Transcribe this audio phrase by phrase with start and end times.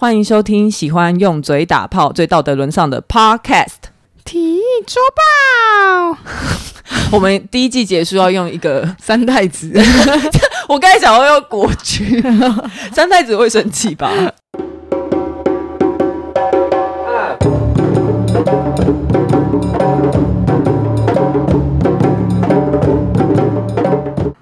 [0.00, 3.88] 欢迎收听喜欢用嘴打炮、最道德沦丧的 Podcast
[4.24, 6.16] 体育周报。
[7.10, 9.72] 我们第一季结束要用一个三太子，
[10.70, 12.22] 我刚才想要用国剧，
[12.94, 14.08] 三太子会生气吧？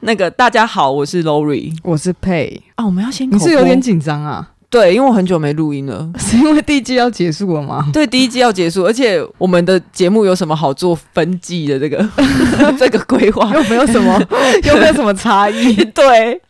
[0.00, 2.84] 那个大家好，我是 Lori，我是佩啊。
[2.84, 4.50] 我们要先，你是有点紧张啊？
[4.68, 7.86] 对，因为我很久没录音了， 是因为第一季要结束了吗？
[7.92, 12.06] 对，第一季要结束，而且我们的节目有什么好做分季的这个
[12.78, 14.20] 这个规划， 又没有什么，
[14.64, 15.74] 又没有什么差异。
[15.94, 16.40] 对，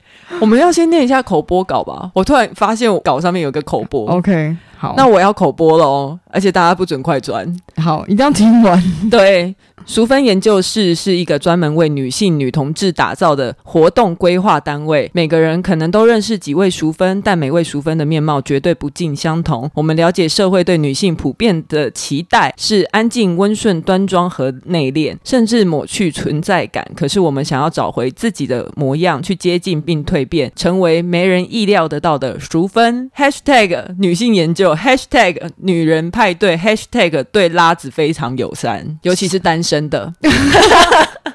[0.40, 2.10] 我们要先念一下口播稿吧。
[2.14, 7.46] 我突然发现我稿上面有个口播，OK，好，那我要口播了哦，而且大家不准快转，
[7.76, 8.82] 好，一定要听完。
[9.10, 9.54] 对。
[9.86, 15.08] 淑芬研究室是一个专门为女性女同志打造的活动规划单位。
[15.14, 19.70] 每个人可能都认识几位淑芬，但每位淑芬的面貌绝对不尽相同。
[19.74, 26.84] 我们了解社会对女性普遍的期待是安静、温顺、端庄和内敛，甚至抹去存在感。
[26.96, 33.08] 可是我们想要找回自己的模样，去接近并蜕变，成为没人意料得到的淑芬。
[33.16, 39.75] #hashtag 女性研究 #hashtag 女人派对 #hashtag 对拉子非常友善，尤其是单身。
[39.76, 40.10] 真的，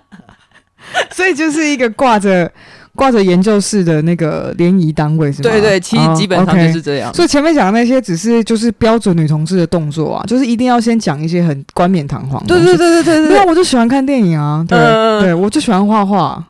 [1.13, 2.51] 所以就是一个挂着
[2.95, 5.49] 挂着研究室的那个联谊单位，是吗？
[5.49, 7.09] 对对，其实基本上就是这样。
[7.09, 7.15] Oh, okay.
[7.17, 12.55] 所以前面讲的那些只是就是标准女同志的动作啊，就是一定要先讲一些很冠冕堂皇的。
[12.55, 16.43] 对对对对对对，那我就喜欢看电影啊，对、呃、对，我就喜欢画画。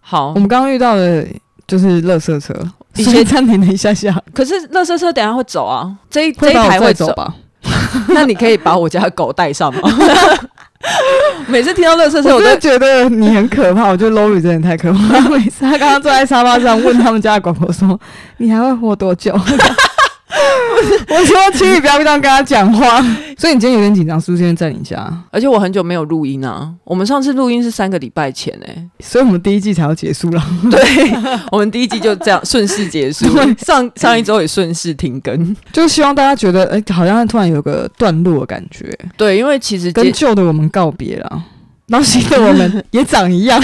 [0.00, 1.24] 好，我们刚刚遇到的
[1.68, 2.52] 就是垃圾车。
[2.96, 7.32] 以前暂停了一下下，可是垃圾车等下会走啊，这一这一台会走吧？
[8.08, 9.80] 那你可以把我家的狗带上吗？
[11.46, 13.88] 每次听到乐色车，我都觉得你很可怕。
[13.88, 15.20] 我觉得 Lori 真的太可怕。
[15.28, 17.98] 每次他刚刚坐在沙发上问他们家的狗狗说
[18.38, 19.36] ：“你还会活多久？”
[21.08, 23.02] 我说，请你不要这样跟他讲话。
[23.38, 24.38] 所以你今天有点紧张，是不是？
[24.38, 26.70] 今天在你家，而且我很久没有录音啊。
[26.84, 30.42] 我们上次录音是三个礼拜前哎、欸，所以我们第一季才要结束了。
[30.70, 30.82] 对，
[31.50, 33.26] 我们第一季就这样顺势结束，
[33.58, 38.86] 上上一周也顺势停更，就希望大家觉得，哎、欸，好像突然有个段落的感觉。
[39.16, 41.42] 对，因为其实跟旧的我们告别了，
[41.86, 43.62] 然后新的我们也长一样。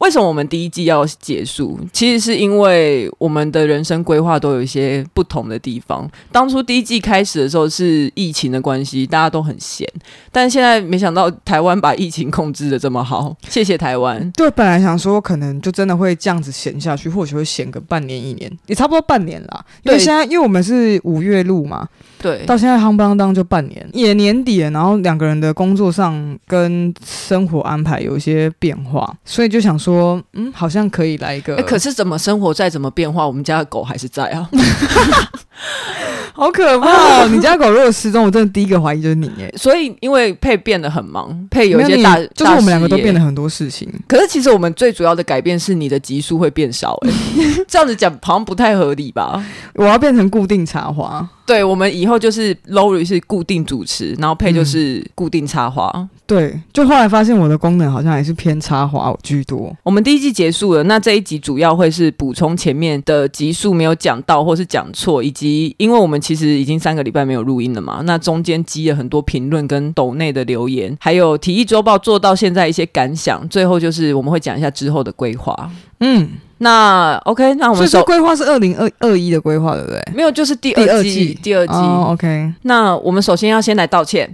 [0.00, 1.78] 为什么我们第一季要结束？
[1.92, 6.10] 其实是因为我们的人生规划都有一些不同的地方。
[6.32, 9.86] 当初第一季开始的时候是疫情的关系，大家都很闲，
[10.32, 14.30] 但现在没想到台湾把疫情控制的这么好，谢谢台湾。
[14.32, 19.64] 对，本来想说可能就真的会这样子闲下去，或许会闲个半年一年，也差不多半年啦。
[19.82, 21.86] 因为现在因为我们是五月录嘛，
[22.20, 30.20] 对，到现在夯不啷当就半年，也年底了，然后两个人的工作上跟生活安排有一些变化，所以就想说。
[30.32, 31.56] 嗯，好像可以来一个。
[31.56, 34.48] 欸、可是怎么生活再怎么变化，我们家的狗还是在啊，
[36.32, 37.24] 好可怕！
[37.24, 37.28] 哦！
[37.28, 39.52] 你家狗如果失踪，我真的第一个怀疑就是你耶。
[39.56, 43.88] 所以因为佩变得很忙，佩有一些大，就是我们两个都变了很多事情。
[44.08, 47.10] 可是其实我们最主要的改变是你的集数会变少，哎，
[47.68, 49.44] 这样子讲好像不太合理吧？
[49.74, 51.28] 我要变成固定插花。
[51.44, 55.90] 对，我们以后就是 Lori 是固定主持，然后佩就是固定插花。
[55.96, 56.08] 嗯。
[56.24, 59.76] 对，就后来发现我的功能好像还是偏插花居多。
[59.82, 75.70] 我们第一季结束了，那这一集主要会是补充前面的集数没有讲到或是讲错，以及因为我们其实已经三个礼拜没有录音了嘛，那中间积了很多评论跟抖内的留言，还有体育周报做到现在一些感想，最后就是我们会讲一下之后的规划。
[76.00, 76.28] 嗯。
[76.62, 80.02] 那 OK，那我们说规划是二零二二一的规划，对不对？
[80.14, 81.72] 没有，就是第二季，第二季。
[81.72, 84.28] Oh, OK，那我们首先要先来道歉，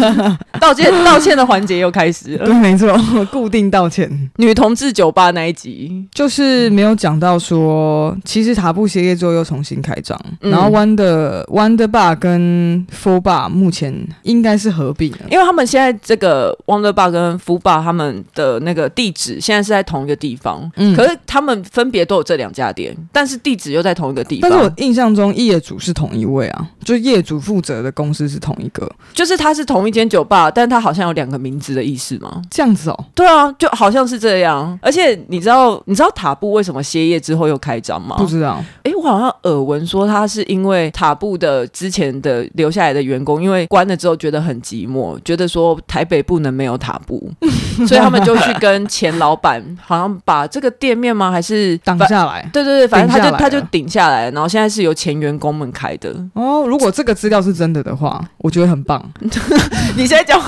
[0.60, 2.44] 道歉，道歉的环节又开始了。
[2.46, 2.94] 对，没错，
[3.32, 4.30] 固定道歉。
[4.36, 13.94] 女同志酒吧那一集，就是没有讲到说，其实塔布歇业之后又重新开张，嗯、然后 Wonder Wonder Bar 跟 Full Bar 目前
[14.24, 21.61] 应该是合并了，因为他们现在这个 Wonder Bar 跟 Full Bar 他们的那个地址现在是在同一个地方，嗯，可是他们。
[21.70, 24.50] 分别都有这两家店，但是地址又在同一个地方。
[24.50, 32.42] 但是我印象中业主是同一位啊，就业主负责的公司是同一个，就是他是同一间酒吧，但他好像有两个名字的意思吗？
[32.50, 34.78] 这样子哦，对啊，就好像是这样。
[34.82, 38.16] 而且你知道，你知道塔布为什么歇业之后又开张吗？
[38.16, 38.62] 不知道。
[39.02, 47.28] 我好像耳闻说他是因为塔布的之前的留下来的员工，因为关了之后觉得很寂寞，觉得说台北不能没有塔布，
[47.86, 51.32] 所以他们就去跟前老板好像把这个店面吗？
[51.32, 56.14] 还是挡下来，对对对，反正他就他就顶下来，然后现在是由前员工们开的。
[56.34, 59.02] 哦，如果这个资料是真的的话，我觉得很棒。
[59.96, 60.40] 你现在讲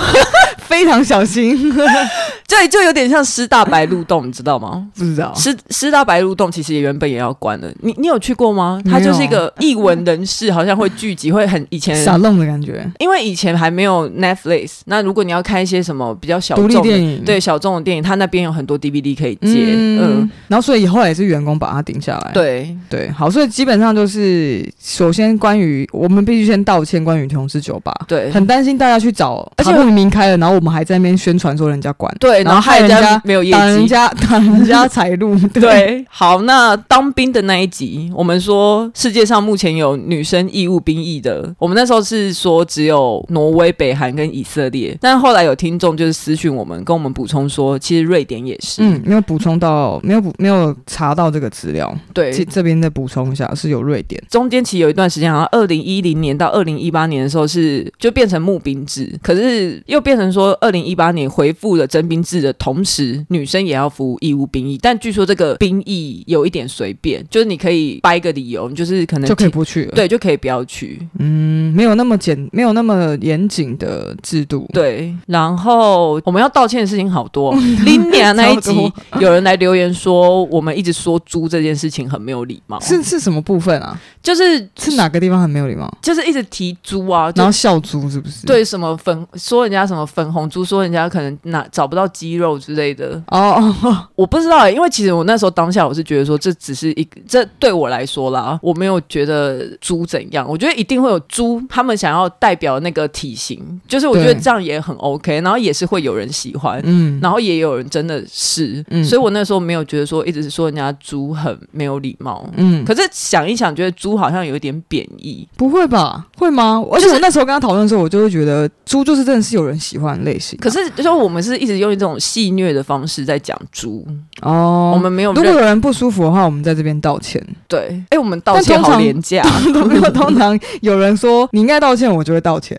[0.75, 1.73] 非常小心。
[2.47, 4.87] 对，就有点像师大白鹿洞，你知道吗？
[4.97, 5.33] 不知道。
[5.35, 7.69] 师师大白鹿洞其实也原本也要关了。
[7.81, 8.81] 你你有去过吗？
[8.85, 12.87] 它就是一个艺文人士，好像会聚集，会很以前傻弄的感觉。
[12.99, 19.49] 因为以前还没有 Netflix，那如果你要看一些什么比较小众独立电影，对小众的电影，它那边有很多 DVD 可以借。
[19.49, 22.31] 嗯，嗯然后所以以后来也是员工把它顶下来。
[22.33, 35.39] 对对，好，所以基本上就是，首先关于我们必须先道歉，关于同事酒吧，对，很担心大家去找，而且明明开了，然后我们还在那边宣传说人家管，对，然后害人家没有业绩，挡人家 挡人家财路。
[35.53, 75.15] 对，对，好，那当兵的那一集，我们说世界上目前有女生义务兵役的，我们那时候是说只有挪威、北韩跟以色列，但后来有听众就是私讯我们，跟我们补充说，其实瑞典也是，嗯，没有补充到，没有补，没有查到这个资料，对，这边再补充一下，是有瑞典，中间其实有一段时间，好像二零一零年到二零一八年的时候是就变成募兵制，可是又变成说二零一八年回复了征兵制的同时，女生也要服义务兵役，但据说这个兵役有一点随便，就是你可以掰个理由，你就是可能就可以不去了，对，就可以不要去，嗯，没有那么简，没有那么严谨的制度，对。
[75.27, 77.55] 然后我们要道歉的事情好多，
[77.85, 78.73] 林娘那一集
[79.21, 83.99] 有人来留言说，我们一直说猪这件事情很没有礼貌，是是什么部分啊？
[84.23, 85.93] 就是是哪个地方很没有礼貌？
[86.03, 88.47] 就是一直提猪啊，然后笑猪是不是？
[88.47, 93.23] 对，什么粉说人家什么粉红猪，说人家可能哪找不到肌肉之类的。
[93.29, 100.45] 哦哦，我不知道，因为其实我那时候当下我是觉得说，这只是一个，这对我来说啦，我没有觉得猪怎样。
[100.49, 116.27] 我觉得一定会有猪，他们想要代表那个体型，就是我觉得这样也很 OK，然后也是会有人喜欢，嗯，然后也有人真的是，嗯，所以我那时候没有觉得说一直是说人家猪很没有礼貌，嗯，可是想一想，觉得猪好像有一点贬义，不会吧？
[116.37, 116.83] 会吗？
[116.91, 124.07] 而且我那时候跟他讨论的时候，我就会觉得猪就是真的是有人喜欢的类型，可是就说我们是一直用一种戏谑的方式在讲猪
[124.43, 125.33] 哦，我们没有。
[125.33, 127.41] 如果有人不舒服的话，我们在这边道歉。
[127.69, 129.43] 对，哎，我们道歉好廉价。
[129.73, 132.79] 如 果通常有人说你应该道歉，我就会道歉。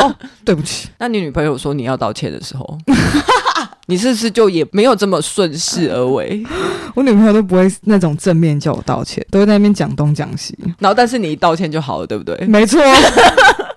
[0.00, 0.14] 哦，
[0.44, 0.88] 对不起。
[0.98, 2.78] 那你女朋友说你要道歉的时候，
[3.86, 6.42] 你是不是就也没有这么顺势而为？
[6.94, 10.56] 我女朋友都不会那种正面叫我道歉，都会在那边讲东讲西。
[10.78, 12.36] 然后，但是你一道歉就好了，对不对？
[12.46, 12.80] 没错。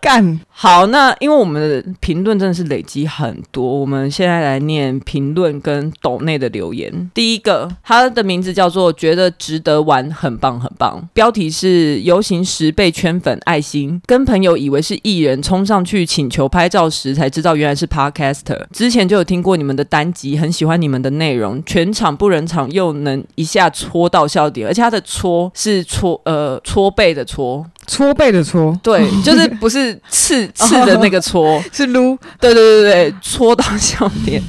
[0.08, 7.12] 干好，那因为我们的评论真的是累积很多，我们现在来念评论跟抖内的留言。
[7.14, 18.66] 第一个，他的名字叫做“觉得值得玩，很棒很棒”，标题是“游行时被圈粉爱心”，跟朋友以为是艺人，冲上去请求拍照时才知道原来是 Podcaster。
[18.72, 27.66] 之前就有听过你们的单集，很喜欢你们的内容，全场不冷场又能一下戳到笑点，而且他的戳是戳呃戳背的戳。
[27.88, 34.42] 搓背的搓，对， 就是不是刺刺的那个搓， 是撸，对对对对，搓到笑点。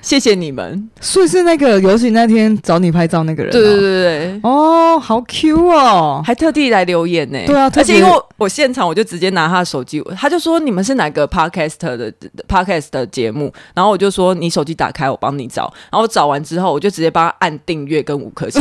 [0.00, 12.12] 谢谢你们，所以是那个游行那天找你拍照那个人，对对对对，哦，好 Q 哦，还特地来留言呢，对啊，而且因为我现场我就直接拿他的手机，他就说你们是哪个 podcast 的
[12.46, 18.60] podcast 的节目，然后我就说你手机打开，我帮你找，然后找完之后，我就直接帮他按订阅跟五颗星，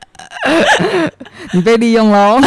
[1.52, 2.40] 你被利用喽。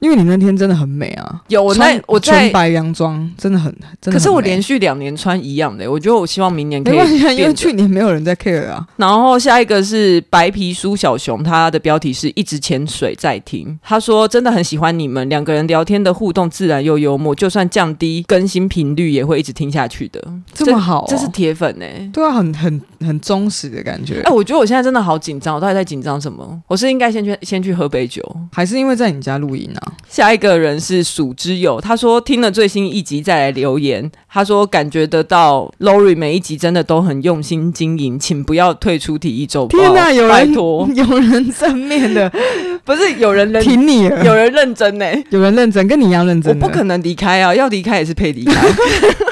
[0.00, 3.70] 因为你那天真的很美啊，有我那我在纯白洋装，真的很，
[4.00, 4.14] 真的很。
[4.14, 7.36] 可是我连续两年穿一样的，欸，我觉得我希望明年可以。
[7.36, 8.86] 因为去年没有人在 care 啊。
[8.96, 13.78] 然后下一个是白皮书小熊，他的标题是一直潜水在听。
[13.82, 20.22] 他说真的很喜欢你们两个人聊天的互动，自然又幽默，就算降低更新频率，也会一直听下去的。
[20.54, 24.22] 这么好，哦这，这是铁粉哎，欸，对啊，很很很忠实的感觉。
[24.24, 26.62] 哎，我觉得我现在真的好紧张，我到底在紧张什么？
[26.66, 29.89] 我是应该先去先去喝杯酒，还是因为在你家录音啊？
[30.08, 30.80] 下一个人。
[30.80, 34.10] 是鼠之友，他说听了最新一集再来留言。
[34.32, 39.78] 他说感觉得到 Lori 每一集真的都很用心经营，请不要退出体育周报。
[39.78, 42.32] 天哪，有人拜托 有人正面的，
[42.82, 46.50] 不是有人认挺你，有人认真呢，有人认真，跟你一样认真。
[46.52, 48.54] 我不可能离开啊，要离开也是配离开。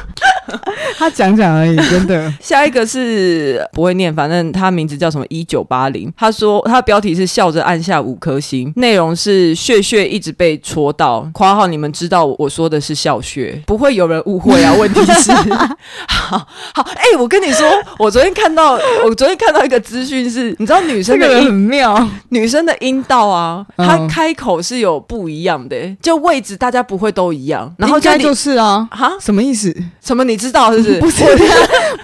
[0.99, 2.33] 他讲讲而已，真的。
[2.41, 6.13] 下一个是不会念，反正他名字叫什么一九八零。
[6.17, 11.29] 他说他的标题是笑着按下五颗星，内容是血血一直被戳到。
[11.33, 14.75] 括号你们知道我说的是笑穴，不会有人误会啊。
[14.79, 15.33] 问题是，
[16.09, 17.67] 好好哎、欸，我跟你说，
[17.99, 27.75] 我昨天看到，我昨天看到一个资讯是，你知道女生的阴很妙，女生的阴道啊，它开口是有不一样的、欸，就位置大家不会都一样。
[27.79, 29.75] 然后应该就是啊，哈，什么意思？
[30.01, 30.25] 什么？
[30.29, 31.01] 你知道是不是？
[31.03, 31.49] 不是， 不知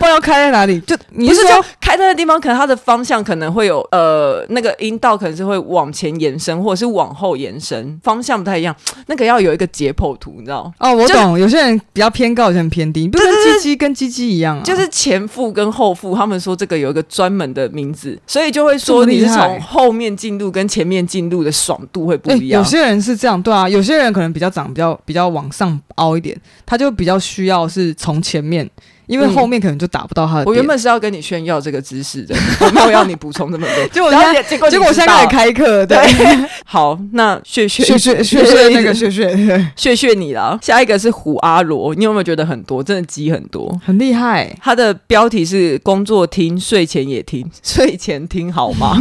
[0.01, 0.79] 道要开在哪里。
[0.81, 8.75] 就你是说开在的地方，可能它的方向可能会有呃，那个阴道可能是会往前延伸，或者是往后延伸，方向不太一样。
[9.07, 10.71] 那个要有一个解剖图，你知道？
[10.81, 11.39] 哦，我懂。
[11.39, 14.63] 有些人比较偏高，有些人偏低，不是跟鸡鸡跟鸡鸡一样啊？
[14.65, 22.63] 就是前腹跟后腹，他们说这个有一个专门的名字，所以就会说你是从后面进入跟前面进入的爽度会不一样。
[22.63, 28.69] 欸，有些人是这样，对啊，有些人可能比较长比较比较往上凹一点，他就比较需要是从前面。
[29.07, 30.47] 因为后面可能就打不到他的、嗯。
[30.47, 33.87] 我原本是要跟你炫耀这个知识的， 我没有要你补充这么多。
[33.93, 35.99] 结果现在结果结果我现在开始开课，对。
[36.65, 40.59] 好，那谢谢谢谢谢谢那个谢谢谢谢你了。
[40.63, 42.83] 下一个是虎阿罗，你有没有觉得很多？
[42.83, 44.57] 真的鸡很多，很厉害。
[44.63, 48.97] 他的标题是工作听，睡前也听，睡前听好吗？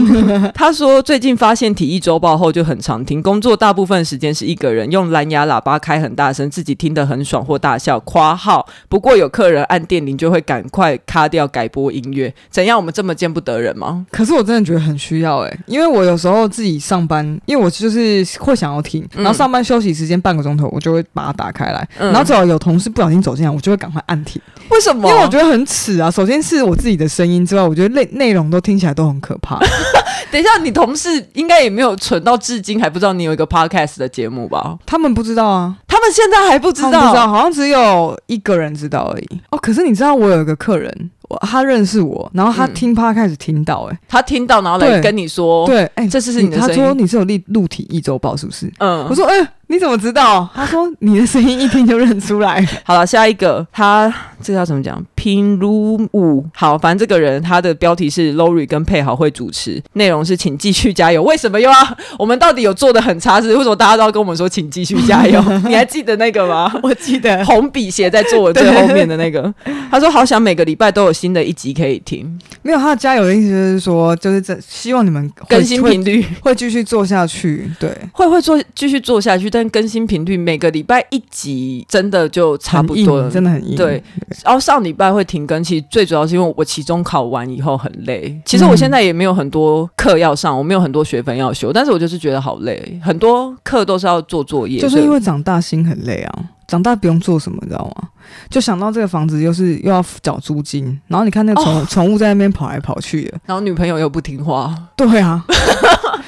[0.53, 7.99] 他说最近发现体育周报后就很常听，工作大部分时间是一个人用蓝牙喇叭开很大声，自己听得很爽或大笑。
[8.01, 9.81] 夸号不过有客人按。
[9.93, 12.75] 电铃就会赶快卡掉改播音乐，怎样？
[12.75, 14.03] 我们这么见不得人吗？
[14.09, 24.41] 可是我真的觉得很需要哎、欸，因为我有时候自己上班，因为我就是会想要听，然后上班休息时间半个钟头，我就会把它打开来，嗯、然后只要有同事不小心走进来，我就会赶快按停。
[24.69, 25.07] 为什么？
[25.07, 26.09] 因为我觉得很耻啊！
[26.09, 29.59] 首先是我自己的声音之外，我觉得内内容都听起来都很可怕。
[30.31, 34.79] 等一下，你同事应该也没有蠢到至今还不知道你有一个 podcast 的节目吧？
[34.83, 39.41] 他们不知道啊，他们现在还不知道，不知道，好像只有一个人知道而已。
[39.49, 48.71] 哦，可是你知道我有一个客人，我他认识我，然后他听 podcast 听到、欸，哎、嗯，他听到然后来跟你说，对，哎、欸，这次是你的声音，他说你是有录录体一周报是不是？
[48.79, 49.47] 嗯，我说，哎、欸。
[49.67, 50.47] 你怎么知道？
[50.53, 52.63] 他说你的声音一听就认出来。
[52.83, 55.03] 好了，下一个，他这个要怎么讲？
[55.15, 56.45] 拼如五。
[56.53, 61.23] 好，反正这个人他的标题是 Lori 跟佩豪会主持，内容是请继续加油。
[61.23, 61.97] 为什么又要？
[62.19, 63.55] 我们到底有做的很差是？
[63.55, 65.41] 为什么大家都要跟我们说请继续加油？
[65.65, 66.71] 你还记得那个吗？
[66.83, 69.51] 我记得红笔写在作文最后面的那个。
[69.89, 72.39] 他说好想每个礼拜都有新的一集可以听。
[72.61, 77.71] 没有，他的加油的意思就是说，就是这希望你们更新频率会继续做下去。
[77.79, 83.75] 对，会会做继续做下去，但更新频率每个礼拜一集，真的就差不多了，真的很硬。
[83.75, 84.03] 对，
[84.43, 88.35] 然后上礼拜会停更，其实最主要是因为我期中考完以后很累。
[88.45, 94.79] 其实我现在也没有很多课要上，我没有很多学分要修，但是我就是觉得好累，很多课都是要做作业。
[94.79, 98.09] 就是因为长大心很累啊，长大不用做什么，你知道吗？
[98.49, 105.43] 就想到这个房子又是又要缴租金，然后你看那个宠宠物在那边跑来跑去的，然后女朋友又不听话，对啊，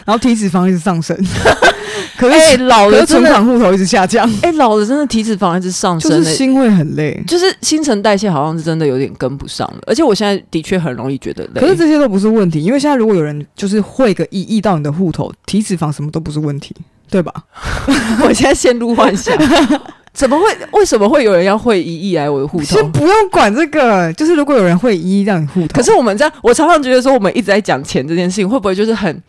[0.06, 1.18] 然后体脂肪一直上升。
[2.18, 4.30] 可是、欸、老了，存款户头一直下降。
[4.42, 9.80] 哎、欸，老了真的体脂肪一直上升，就是心会很累，就是新陈代谢好像是真的有点跟不上了。
[9.86, 11.60] 而且我现在的确很容易觉得累。
[11.60, 16.74] 可是这些都不是问题，因为现在如果有人就是汇个一亿到你的户头，体脂肪什么都不是问题，
[17.10, 17.34] 对吧？
[18.24, 19.36] 我现在陷入幻想，
[20.16, 20.46] 怎么会？
[20.72, 22.64] 为什么会有人要汇一亿来我的户头？
[22.64, 29.22] 先不用管这个，就是如果有人汇一亿让你户头，可是我们这样，我常常觉得说，我们一直在讲钱这件事情，会不会就是很？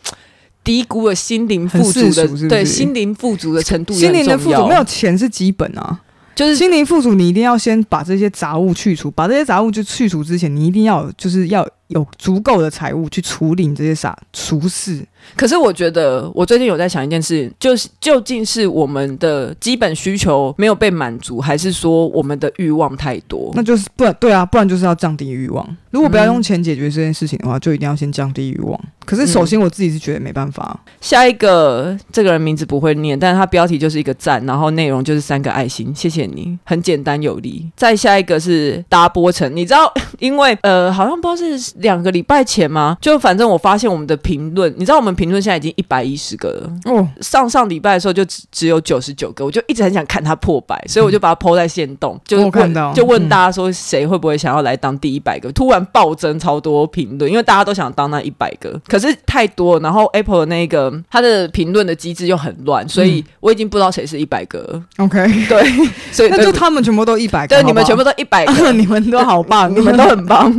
[0.64, 6.00] 低估了心灵富足的，是是对心灵富足的程度，心灵的富足没有钱是基本啊，
[6.34, 15.06] 就是心灵富足，你一定要先把这些杂物去除，把这些杂物就去除之前，你一定要就是要有足够的财物去处理这些啥俗事。
[15.34, 23.50] 可是我觉得，我最近有在想一件事，就是究竟是我们的基本需求没有被满足，还是说我们的欲望太多？
[23.54, 25.66] 那就是不然，对啊，不然就是要降低欲望。
[25.90, 28.78] 如果不要用钱解决这件事情的话，就一定要先降低欲望。
[29.04, 30.78] 可是首先我自己是觉得没办法。
[31.00, 37.66] 下一个这个人名字不会念，但是他标题就是一个赞，然后内容就是三个爱心，谢谢你，很简单有力。
[37.76, 42.98] 再下一个是搭波城，你知道，因为呃，好像不知道是两个礼拜前吗？
[43.00, 45.15] 就反正我发现我们的评论，你知道我们。
[45.16, 46.70] 评论现在已经一百一十个了。
[46.84, 55.50] 哦，上上礼拜的时候就只只有九十九个，我就一直很想看他破百，所以我就把它 po 在线动，就问就问大家说谁会不会想要来当第一百个？
[55.52, 64.82] 突然暴增超多评论，因为大家都想当那一百个，可是太多，然后 Apple 的那个它的评论的机制又很乱，所以我已经不知道谁是一百个。
[64.98, 70.52] OK， 对，所以那就他们全部都一百个，对，你们全部都一百个， 你们都好棒， 你们都很棒。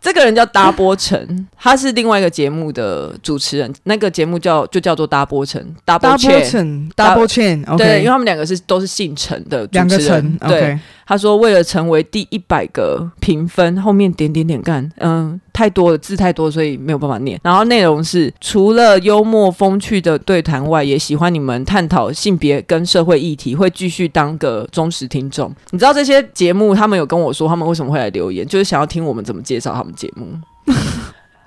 [0.00, 3.72] 这个人叫达波城，他是另外一个节目的主持人。
[3.84, 9.88] 那个节目叫就叫做搭波城，Double Chain，Double Chain，对，因为他们两个是都是姓陈的主持人。
[9.88, 10.62] 两个陈，对。
[10.62, 10.78] Okay.
[11.06, 17.40] 他说为了成为第一百个评分，后面点点点干，嗯，太多了字太多，所以没有办法念。
[17.42, 25.50] 然后内容是除了幽默风趣的对谈外，也喜欢你们探讨性别跟社会议题，会继续当个忠实听众。
[25.70, 30.26] 你知道这些节目，他们有跟我说他们为什么会来留言，就是想要听我们怎么介绍他们节目。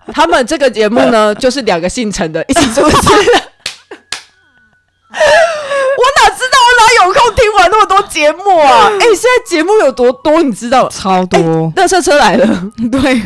[0.14, 2.96] 他们这个节目呢， 就是两个姓陈的一起主持。
[5.12, 8.88] 我哪知道我哪有空听完那么多节目啊？
[8.88, 10.88] 哎、欸，现在节目有多多，你知道？
[10.90, 11.40] 超多。
[11.76, 12.48] 垃圾车来了，
[12.92, 13.22] 对。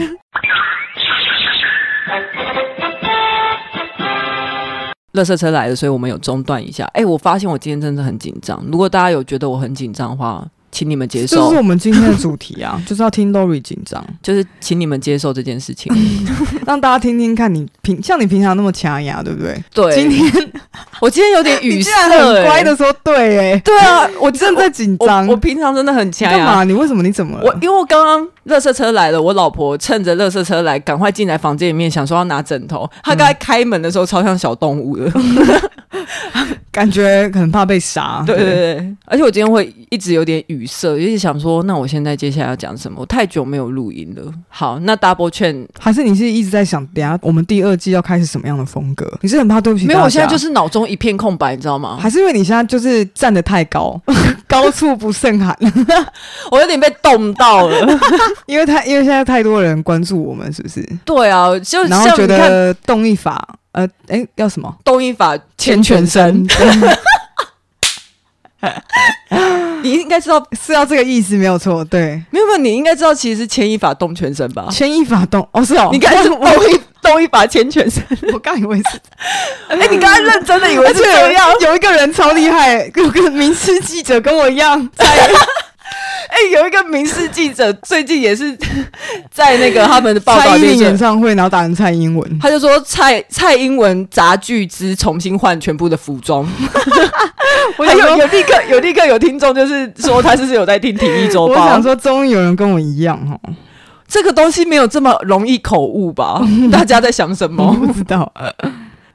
[5.13, 6.83] 垃圾车来了，所以我们有中断一下。
[6.87, 8.61] 哎、欸，我发现我今天真的很紧张。
[8.69, 10.43] 如果大家有觉得我很紧张的话，
[10.75, 11.37] 请你们接受。
[11.37, 15.89] 这是我们今天的主题啊， 就是要听 Lori 紧张，就是请你们接受这件事情，
[16.67, 19.63] 让大家听听看你平像你平常那么强牙，对不对？
[19.73, 19.95] 对。
[19.95, 20.51] 今天
[20.99, 25.25] 我今天有点语塞，很乖的说对，哎，对啊，我真的在紧张。
[25.27, 26.37] 我平常真的很强牙。
[26.39, 26.63] 干嘛？
[26.65, 27.01] 你为什么？
[27.01, 27.45] 你怎么了？
[27.45, 32.89] 我因为我刚刚垃圾车来了，我老婆趁着垃圾车来，赶快进来房间里面，想说要拿枕头。
[33.01, 35.09] 她刚才开门的时候，超像小动物的。
[36.75, 42.97] 感觉很怕被杀，对对对，而且我今天会一直有点语塞，一直想说，那我现在接下来要讲什么？
[42.99, 44.29] 我太久没有录音了。
[44.49, 49.09] 好，那 Double 劝还是你是一直在想，等下我们第二季要开始什么样的风格？
[49.21, 49.85] 你是很怕对不起？
[49.85, 51.97] 没有，我现在就是脑中一片空白，你知道吗？
[51.97, 53.97] 还是因为你现在就是站得太高，
[54.45, 55.57] 高处不胜寒，
[56.51, 57.99] 我有点被冻到了，
[58.47, 60.85] 因为太因为现在太多人关注我们，是不是？
[61.05, 63.47] 对啊，就然后觉得动一法。
[63.75, 64.73] 呃，哎、欸，要什么？
[64.85, 66.47] 动一法牵全身。
[69.83, 71.83] 你应该知道是要这个意思，没有错。
[71.83, 74.67] 对，没有没有，你应该知道其实是牵一发动全身吧？
[74.71, 75.89] 牵一发动，哦，是哦。
[75.91, 76.39] 你刚才是动
[76.71, 78.01] 一动一法牵全身，
[78.33, 78.99] 我刚以为是。
[79.67, 81.53] 哎、欸，你刚才认真的以为是这样？
[81.59, 84.89] 有一个人超厉害，有个名师记者跟我一样。
[86.27, 88.57] 哎、欸，有一个民事记者最近也是
[89.31, 96.45] 在那个他们的报道蔡英演唱会，然后打成蔡英文，他就说蔡蔡英文砸巨资重新换全部的服装。
[97.77, 101.65] 我还有有立刻有立刻有听众就是说他是不是有在听体育周报？
[101.65, 103.53] 我想说终于有人跟我一样哦，
[104.07, 106.41] 这个东西没有这么容易口误吧？
[106.71, 107.73] 大家在想什么？
[107.85, 108.31] 不知道。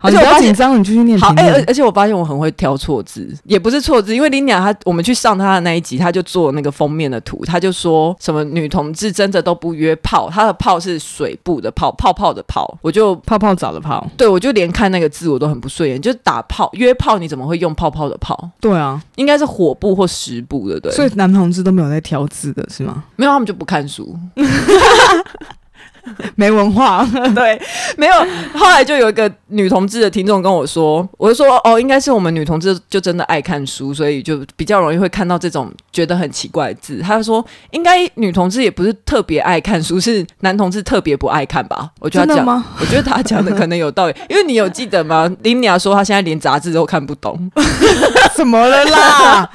[0.01, 1.19] 而且我紧张，你继续念。
[1.19, 18.51] 好，哎、欸，而而且我发现我很会挑错字，也不是错字，因为林雅她，我们去上她的那一集，她就做那个封面的图，她就说什么女同志真的都不约炮，她的炮是水部的炮，泡泡的泡，我就泡泡澡的泡，对，我就连看那个字我都很不顺眼，就打炮约炮，你怎么会用泡泡的泡？
[18.61, 20.93] 对啊，应该是火部或石部的，对。
[20.93, 23.05] 所以男同志都没有在挑字的是吗？
[23.17, 24.17] 没有，他们就不看书。
[26.37, 27.61] 没文化， 对，
[27.97, 28.15] 没有。
[28.55, 37.01] 后来就有一个女同志的听众跟我说，我就说哦，应该是我们女同志就真的爱看书，所以就比较容易会看到这种觉得很奇怪的字。
[37.01, 41.91] 他就说，应该女同志也不是特别爱看书，是男同志特别不爱看吧？
[42.01, 45.31] 我觉得他讲，我觉得他讲的可能有道理，因为你有记得吗？
[45.43, 47.51] 林尼亚说他现在连杂志都看不懂，
[48.35, 49.51] 怎么了啦？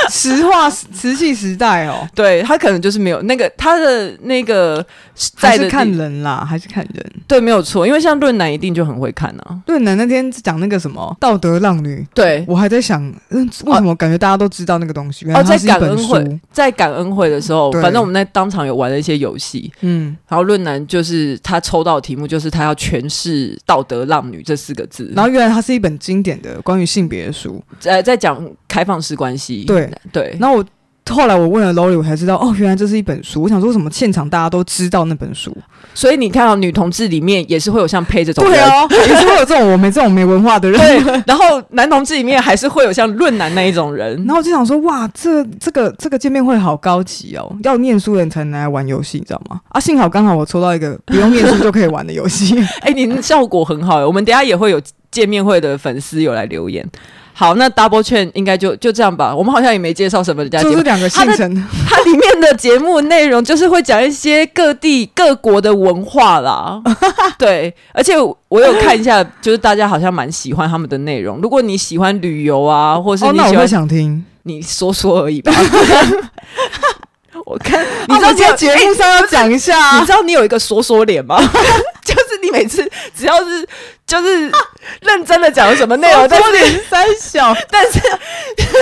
[0.10, 4.84] 实话瓷器时代哦，对他可能就是没有那个他的那个
[5.14, 9.60] 在的还是看人啦，还是看人，对，没有错，因为像论男一定就很会看啊。
[9.66, 12.44] 论男那天讲那个什么道德浪女，对。
[12.48, 15.30] 我还在想，嗯，为什么感觉大家都知道那个东西？
[15.32, 29.89] 哦，在感恩会，在感恩会的时候，反正我们在当场有玩了一些游戏，嗯，然后论男就是他抽到的题目就是他要诠释道德浪女这四个字，然后原来它是一本经典的关于性别的书，在在讲开放式关系，对。
[30.12, 30.64] 对，然后我
[31.08, 33.42] 后来我问了 Lori，我才知道哦，原来这是一本书。
[33.42, 35.56] 我想说，什么现场大家都知道那本书？
[35.92, 40.78] 所以你看到女同志里面也是会有像配这种人，对啊，也是会有这种我们这种没文化的人。
[41.04, 44.16] 对，然后男同志里面还是会有像论男那一种人。
[44.18, 49.60] 然后我就想说，哇，这这个这个见面会好高级哦，要念书人才能来玩游戏，你知道吗？
[49.70, 52.56] 啊，幸好刚好我抽到一个不用念书就可以玩的游戏。
[52.82, 56.88] 哎，你效果很好，我们等下也会有见面会的粉丝有来留言。
[57.32, 59.34] 好，那 Double Chain 应该就就这样吧。
[59.34, 61.68] 我们好像也没介绍什么人家节目，就是两个姓陈。
[61.88, 66.80] 它里面的节目内容就是会讲一些各地 各国的文化啦。
[67.38, 68.14] 对，而且
[68.48, 71.38] 我有看一下，就是大家好像蛮喜欢他们的内容。
[71.38, 75.52] 如果你喜欢旅游啊，或是你喜欢，哦、那我想听，你说说而已吧。
[77.46, 81.40] 我看，你知道在节目上要讲一下，啊欸，你知道你有一个说说脸吗？
[82.50, 83.66] 每次只要是
[84.06, 84.50] 就是
[85.02, 88.00] 认真的讲什么内容， 但是脸三小， 但是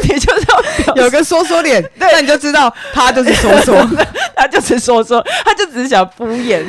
[0.12, 0.46] 你就是
[0.86, 3.88] 要有个说说脸，那你就知道他就是说说，
[4.36, 6.64] 他就是说说，他就只是想敷衍。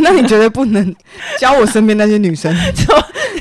[0.00, 0.94] 那你觉得不能
[1.38, 2.94] 教我身边那些女生就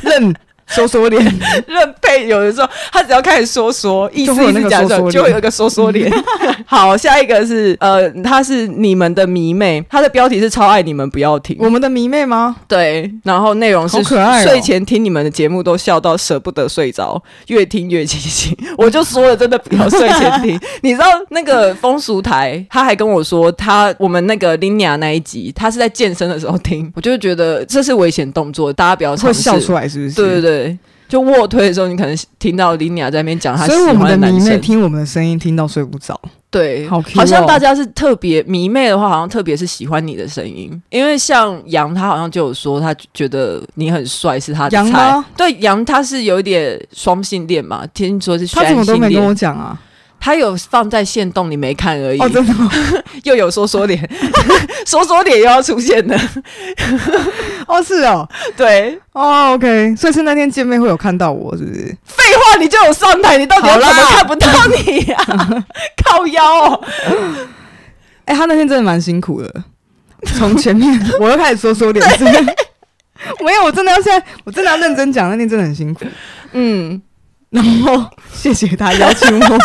[0.09, 0.33] 认？
[0.73, 1.23] 说说脸，
[1.67, 6.11] 任配有的时候，他只要开始缩缩，意思意思讲说，就会有一个缩缩脸。
[6.65, 11.55] 好，下一个是呃，他是你们的迷妹，他的标题是超爱你们，不要停。
[11.59, 12.55] 我们的迷妹吗？
[12.67, 18.55] 对，然后内容是可爱，睡前听你们的节目都笑到舍不得睡着，越听越清醒。
[18.77, 20.59] 我就说了，真的不要睡前听。
[20.81, 29.39] 你知道那个风俗台，他还跟我说，他我们那个 Lina 那一集，他是在健身的时候听，我就觉得这是危险动作，大家不要尝试。
[29.39, 30.15] 会笑出来是不是？
[30.15, 30.62] 对对对。
[30.63, 30.77] 对。
[31.09, 36.19] 就卧推的时候，你可能听到林雅在那边讲她喜欢的男生，所以我们的迷妹听我们的声音听到睡不着。
[36.49, 44.91] 对，好，好像大家是特别迷妹的话，好像特别是喜欢你的声音，因为像杨他好像就有说他觉得你很帅，是他的菜。
[44.91, 45.23] 吗？
[45.37, 48.47] 对，杨他是有一点双性恋嘛，听说是。
[48.47, 49.79] 他怎么都没跟我讲啊？
[50.25, 52.17] 他有放在线洞，你没看而已。
[52.17, 52.71] 哦，真的吗？
[53.23, 54.09] 又有说说脸，
[54.87, 56.17] 说说脸又要出现了。
[57.67, 61.93] 哦，是哦，对，哦，OK，所以是那天见面会有看到我，是不是？
[62.05, 65.17] 废话，你就有上台，你到底要怎么看不到你呀？
[65.27, 65.65] 啦
[66.05, 66.85] 靠腰哦。
[68.23, 69.53] 哎、欸，他那天真的蛮辛苦的，
[70.37, 72.31] 从前面我又开始说说脸，对
[73.43, 76.05] 没有，我真的要现在，我真的要认真讲，那天真的很辛苦。
[76.53, 77.01] 嗯，
[77.49, 79.59] 然后谢谢他邀请我。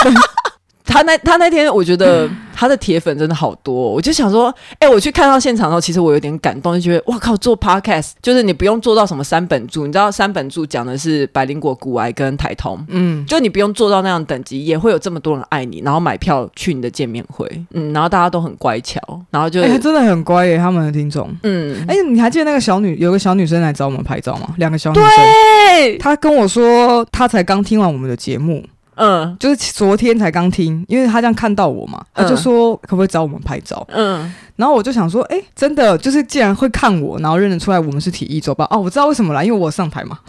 [0.89, 18.99] 他那他那天，我觉得他的铁粉真的好多，哦，我就想说，哎、欸，我去看到现场的时候，其实我有点感动，就觉得哇靠，做 podcast 就是你不用做到什么三本柱，你知道三本柱讲的是百灵果、古癌跟台通，嗯，就你不用做到那样等级，也会有这么多人爱你，然后买票去你的见面会，嗯，然后大家都很乖巧，
[19.31, 24.55] 然后就真的很乖耶，他们的听众，嗯，哎、欸，你还记得那个小女有个小女生来找我们拍照吗？
[24.57, 28.65] 两个小女生，对，她跟我说，她才刚听完我们的节目。
[28.99, 33.87] 嗯，就是昨天才刚听，因为他这样看到我嘛，他就说可不可以找我们拍照？
[33.93, 40.19] 嗯，然后我就想说，哎、欸，真的就是既然会看我，然后认得出来我们是体育周报哦，我知道为什么啦，因为我上台嘛。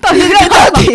[0.00, 0.92] 到底在到底，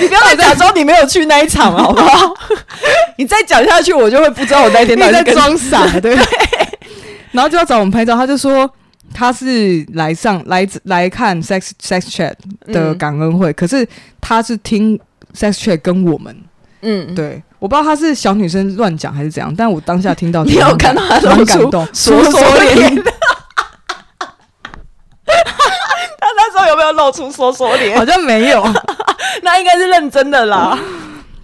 [0.00, 2.32] 你不要再假装你没有去那一场好不好？
[3.18, 6.26] 你再讲下去，我就会不知道我那天到底在装傻，对不 对？
[7.32, 8.70] 然后就要找我们拍照，他就说
[9.12, 12.32] 他是来上来来看 sex sex chat
[12.72, 13.86] 的感恩会，嗯、可是
[14.20, 14.98] 他是听。
[15.34, 16.36] Sex check 跟我们，
[16.82, 22.40] 嗯，对，我不知道他是小女生乱讲还是怎样，但我当下听到， 你有看到他露出说说
[22.74, 22.94] 脸？
[25.26, 27.96] 他那时候有没有露出说说脸？
[27.98, 28.62] 好像没有，
[29.42, 30.78] 那应该是认真的啦，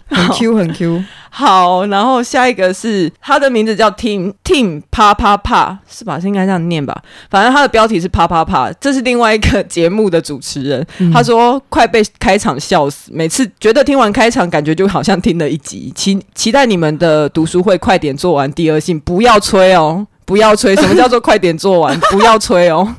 [0.08, 1.04] 很 Q 很 Q。
[1.30, 6.18] 好，然后下一个是他的名字叫 Tim Tim 啪啪啪，是吧？
[6.18, 7.02] 是应该这样念吧？
[7.30, 10.84] 反正他的标题是啪啪啪，这是另外一个节目的主持人。
[10.98, 15.92] 嗯、他说快被开场笑死，每次觉得听完开场，感觉就好像听了一集。
[15.94, 20.74] 期期待你们的读书会快点做完第二性，不要催哦，不要催。
[20.74, 21.98] 什么叫做快点做完？
[22.10, 22.96] 不要催哦。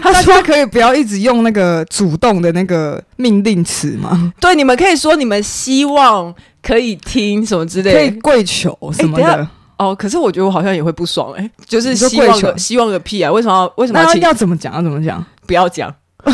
[0.12, 4.32] 他说可以不要一直用那个主动的那个命令词吗？
[4.40, 6.34] 对，你们可以说你们希望。
[6.62, 9.94] 可以听什么之类的，可以跪求什么的、欸、哦。
[9.94, 13.32] 可是我觉得我好像也会不爽哎、欸，就是希望个希望个屁啊！
[13.32, 14.74] 为什么要为什么要要怎么讲？
[14.74, 15.24] 要怎么讲？
[15.46, 15.90] 不要讲，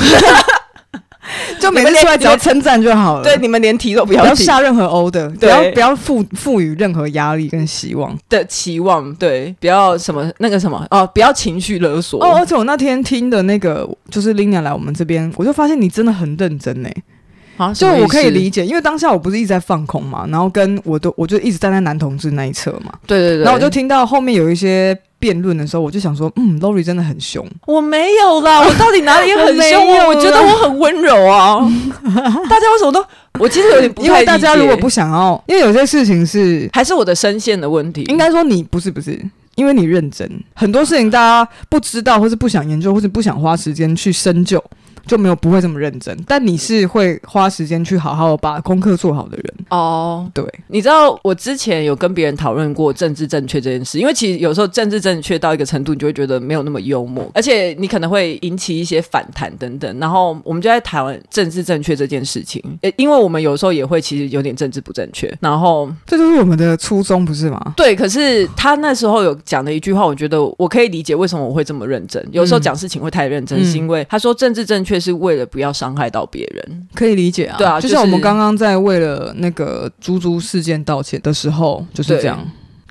[1.61, 3.23] 就每次出来只要称赞就好了。
[3.23, 9.15] 对，你们连提都不要，不要下任何 order，不要不要赋赋予任何压力跟希望的期望。
[9.17, 12.25] 对，不要什么那个什么哦，不要情绪勒索。
[12.25, 17.03] 哦，而且我那天听的那个就是 Lina 来我们这边，我就发现你真的很认真呢、欸。
[17.57, 29.87] 啊，就我可以理解，因为当下我不是一直在放空嘛，然后跟我都我就一直站在男同志那一侧嘛，对对对，然后我就听到后面有一些辩论的时候，我就想说，嗯，Lori 真的很凶，我没有啦，我到底哪里很 凶？
[29.87, 31.59] 我我觉得我很温柔啊，
[32.49, 33.05] 大家为什么都？
[33.39, 39.19] 我其实有点不太因为大家如果不想要，因为有些事情是还是我的声线的问题，应该说你不是不是，
[39.57, 44.63] 因为你认真，很多事情大家不知道，或是不想研究，或是不想花时间去深究。
[45.07, 50.29] 就没有不会这么认真，但你是会花时间去好好把功课做好的人哦。
[50.35, 59.99] 对，你知道我之前有跟别人讨论过政治正确这件事，因为其实有时候政治正确到一个程度，你就会觉得没有那么幽默，而且你可能会引起一些反弹等等。
[59.99, 62.63] 然后我们就在谈政治正确这件事情，
[62.97, 65.33] 因为我们有时候也会其实有点政治不正确。
[65.41, 67.75] 然后这就是我们的初衷，不是吗？
[67.77, 72.27] 对，可是他那时候有讲的一句话，我觉得我可以理解为什么我会这么认真。
[72.33, 77.57] 有时候讲事情会太认真，嗯、是因为他说政治正确是为了不要伤害到别人，可以理解啊。
[77.59, 82.39] 对啊，就像我们刚刚在为了那个猪猪事件道歉的时候，就是这样，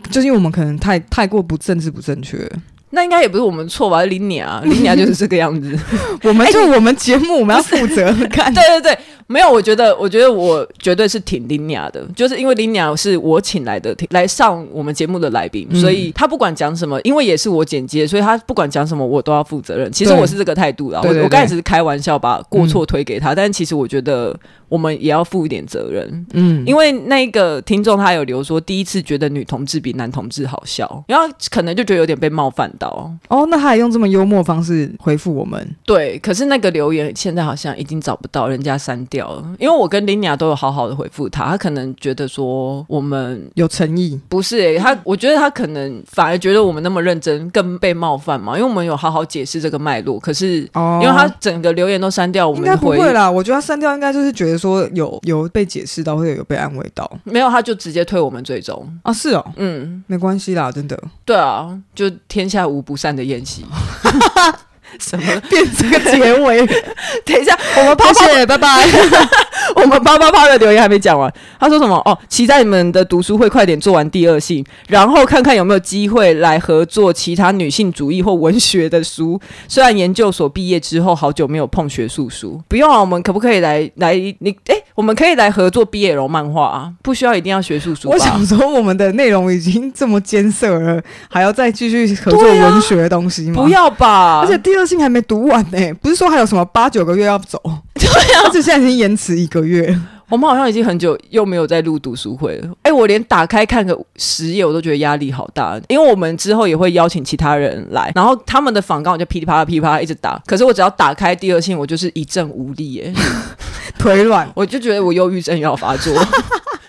[0.10, 2.50] 就是因为我们可能太太过不政治不正确。
[2.92, 4.04] 那应该也不是我们错吧？
[4.06, 5.78] 林鸟啊，林鸟就是这个样子。
[6.24, 8.52] 我们就我们节目我们要负责看。
[8.56, 19.92] 对对对，没有，我觉得我觉得我绝对是挺林鸟的，就是因为林鸟是我请来的，来上我们节目的来宾，嗯、所以他不管讲什么，因为也是我剪接，所以他不管讲什么我都要负责任。
[19.92, 24.38] 其实我是这个态度啦，我我刚才只是开玩笑把过错推给他，嗯、但其实我觉得。
[24.68, 33.16] 我们也要负一点责任，嗯，因为那个听众他有留说，第一次觉得女同志比男同志好笑，然后可能就觉得有点被冒犯到。
[33.28, 35.76] 哦，那他还用这么幽默方式回复我们？
[35.86, 39.15] 对，可是那个留言现在好像已经找不到，人家删掉。
[39.16, 58.86] 掉了，因为我跟林雅都有好好的回复他，他可能觉得说我们有诚意，不是诶、欸，他我觉得他可能反而觉得我们那么认真更被冒犯嘛，因为我们有好好解释这个脉络，可是哦，因为他整个留言都删掉，我们应该不会啦，我觉得他删掉应该就是觉得说有有被解释到或者有被安慰到，没有他就直接退我们追踪。
[59.04, 63.64] 啊，是哦，嗯，没关系啦，真的，对啊，就天下无不散的宴席。
[65.00, 66.66] 什么变这个结尾？
[67.26, 68.86] 等一下，我们谢谢，拜拜。
[69.76, 71.96] 我们啪啪啪的留言还没讲完，他说什么？
[72.06, 79.40] 哦，期待你们的读书会快点做完第二性，然后看看有没有机会来合作其他女性主义或文学的书。
[79.68, 84.56] 虽然研究所毕业之后好久没有碰学术书，不用啊，我们可不可以来来你？
[84.68, 88.10] 哎，我们可以来合作 BL 漫画啊，不需要一定要学术书。
[88.10, 93.64] 我想说，我们的内容已经这么艰涩了，还要再继续合作文学的东西吗？
[93.64, 97.60] 不要吧，而且第二性还没读完呢，不是说还有什么八九个月要走？
[97.96, 99.98] 对啊，而且现在已经延迟一个月。
[100.28, 102.70] 我们好像已经很久又没有在录读书会了。
[102.82, 110.42] 哎，我连打开看个十页我都觉得压力好大，因为我们之后也会邀请其他人来，然后他们的访纲我就噼里啪啦噼里啪啦一直打。
[110.48, 113.14] 可是我只要打开第二信，我就是一阵无力耶，
[114.00, 116.12] 腿软， 我就觉得我忧郁症要发作，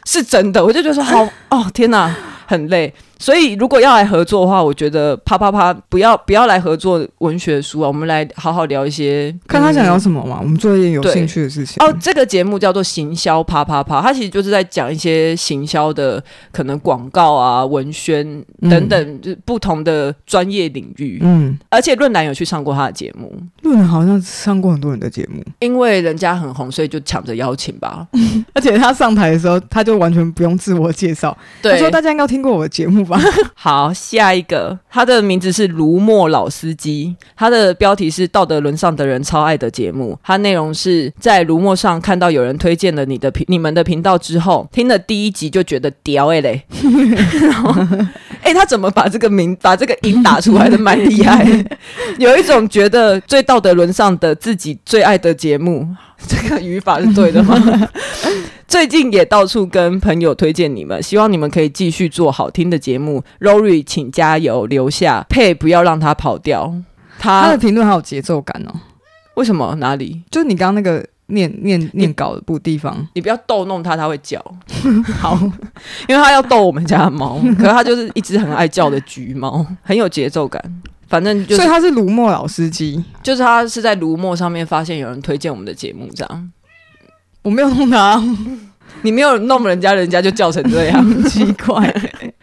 [0.06, 0.64] 是真的。
[0.64, 2.94] 我就觉得说好哦，天哪，很累。
[3.18, 11.76] 所以，如果要来合作的话，我觉得啪啪啪，不要不要来合作文学书啊，我们来好好聊一些，看他想聊什么嘛，我们做一点有兴趣的事情。
[11.82, 21.18] 哦，这个节目叫做行销啪啪啪，它其实就是在讲一些行销的可能广告啊、文宣等等，就不同的专业领域。
[21.22, 28.06] 嗯，而且论坛有去上过他的节目，论坛好像上过很多人的节目，因为人家很红，所以就抢着邀请吧。
[28.52, 33.05] 而且他上台的时候，他就完全不用自我介绍，对他说大家应该听过我的节目。
[33.54, 46.64] 好，下一个，他的名字是卢墨老司机，他的标题是道德沦丧的人超爱的节目，他内容是在卢墨上看到有人推荐了你的频你们的频道之后，听了第一集就觉得屌哎嘞，
[48.42, 51.46] 哎、欸，他怎么把这个名把这个音打出来的蛮厉害，
[52.18, 55.86] 有一种觉得最道德沦丧的自己最爱的节目，
[56.26, 57.54] 这个语法是对的吗？
[58.66, 63.22] 最近也到处跟朋友推荐你们，希望你们可以继续做好听的节目。
[63.40, 66.74] Rory，请加油，留下配，不要让他跑掉。
[67.18, 68.74] 他，他的评论好有节奏感哦。
[69.34, 69.76] 为什么？
[69.76, 70.22] 哪里？
[70.30, 74.42] 就是你刚刚那个念念念稿的部地方，你不要逗弄他，他会叫。
[75.20, 75.38] 好，
[76.08, 80.60] 因为他要逗我们家的猫，可是他就是一只很爱叫的橘猫，很有节奏感。
[81.08, 86.52] 反正就是，所以他是卢墨老司机，就是他是在卢墨上面发现有人推荐我们的节目，这样。
[87.42, 88.20] 我没有弄他，
[89.02, 91.94] 你没有弄人家，人家就叫成这样， 奇怪。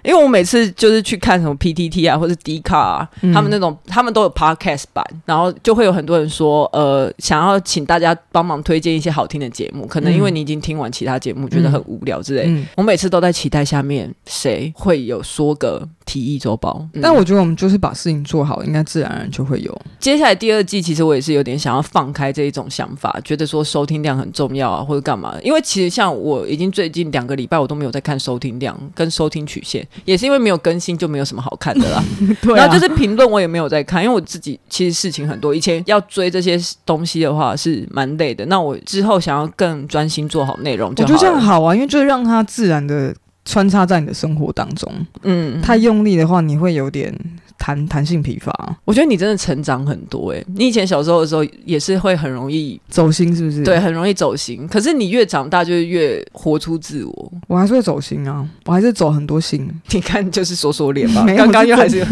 [0.04, 12.44] 因为我每次就是去看什么 PTT 啊，或者 D 卡啊，嗯、他们那种他们都有 Podcast 版，然后就会有很多人说，呃，想要请大家帮忙推荐一些好听的节目，可能因为你已经听完其他节目，嗯、觉得很无聊之类。
[12.48, 16.86] 嗯、我每次都在期待下面谁会有说个提议周报。
[16.94, 19.82] 嗯、但我觉得我们就是把事情做好，应该自然而然就会有。
[20.00, 25.36] 接下来第二季，其实我也是有点想要放开这一种想法，觉得说收听量很重要啊，或者干嘛？
[25.44, 29.88] 因为其实像我已经最近两个礼拜，我都没有在看收听量跟收听曲线。
[30.06, 32.04] 也是因为没有更新，就没有什么好看的啦。
[32.42, 35.54] 对啊、然后就是评论，我也没有在看，因为我自己其实事情很多。
[35.54, 38.46] 以前要追这些东西的话是蛮累的。
[38.48, 44.92] 那我之后想要更专心做好内容就好，我觉得这样好啊，因为就是让它自然的穿插在你的生活当中。
[45.24, 47.14] 嗯，太用力的话，你会有点。
[47.56, 48.52] 弹弹性疲乏，
[48.84, 50.46] 我觉得你真的成长很多诶、欸。
[50.58, 53.64] 你以前小时候的时候也是会很容易走心，是不是？
[53.64, 54.68] 对，很容易走心。
[54.68, 57.32] 可是你越长大，就是越活出自我。
[57.48, 59.66] 我还是会走心啊，我还是走很多心。
[59.92, 61.26] 你看，就是说说脸吧。
[61.38, 62.06] 刚刚又还是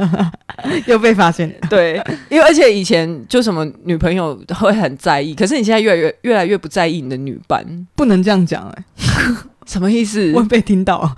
[0.86, 1.54] 又被发现。
[1.68, 7.62] 对，因为而且以前就什么女朋友会很在意，可是你现在越来越越来越不在意你的女伴。
[7.94, 10.32] 不能这样讲哎、欸，什么意思？
[10.34, 10.98] 我被听到。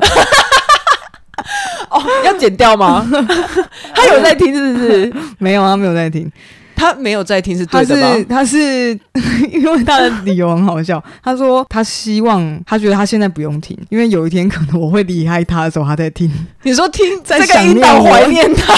[1.91, 3.07] 哦，要剪掉吗？
[3.95, 5.13] 他有在听是不是？
[5.39, 6.31] 没有啊，没有在听。
[6.77, 8.25] 他没有在听是对的吗？
[8.29, 11.03] 他是，他是 因为他的理由很好笑。
[11.25, 16.31] 他说他希望，他觉得他现在不用听，因为有一天可能我会离开他的时候，他在听。
[16.63, 18.75] 你说听在这个引导怀念他，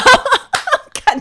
[1.04, 1.20] 看。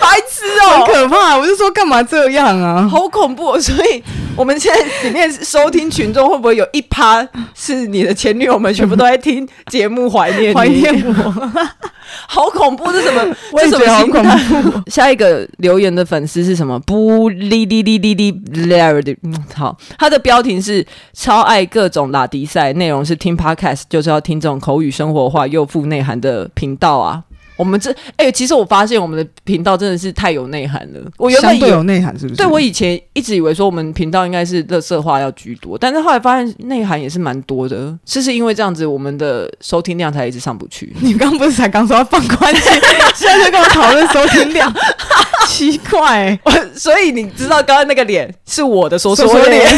[0.00, 1.36] 白痴哦，很可怕！
[1.36, 3.60] 我就说干嘛这样啊，好恐怖哦！
[3.60, 4.02] 所以
[4.36, 11.50] 我们现在里面收听群众会不会有一趴是你的前女友们，全部都在听节目怀念怀念我？
[12.26, 12.90] 好恐怖！
[12.90, 13.36] 这什么？
[13.52, 14.90] 我也觉得好恐怖。
[14.90, 16.78] 下一个留言的粉丝是什么？
[16.80, 19.16] 不哩哩哩哩哩哩，
[19.54, 27.22] 好，他的标题是超爱各种拉迪赛，内容是听 Podcast 就是要听这种口语生活化又富内涵的频道啊。
[27.60, 31.00] 我们这哎、欸，其实我发现我们的频道真的是太有内涵了。
[31.18, 32.36] 我原本有内涵，是不是？
[32.36, 37.94] 对，我以前一直以为说我们频道应该是乐色话要居多，但是后来发现内涵也是蛮多的。
[38.06, 40.96] 是是因为这样子，我们的收听量才一直上不去。
[41.00, 42.72] 你刚不是才刚说要放宽心，
[43.14, 44.74] 现在就跟我讨论收听量，
[45.46, 46.40] 奇怪、欸。
[46.74, 49.68] 所以你知道刚刚那个脸是我的说说脸。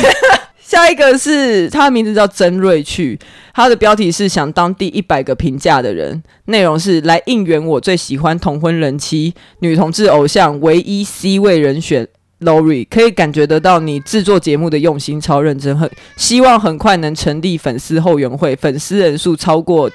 [0.73, 3.19] 下一个是他的名字叫曾瑞去，
[3.53, 12.09] 他的标题是想当第一百个评价的人，内容是来应援我最喜欢同婚人妻女同志偶像唯一 C 位人选
[12.41, 19.91] Lori，可以感觉得到你制作节目的用心超认真，很希望很快能成立粉丝后援会，粉丝人数超过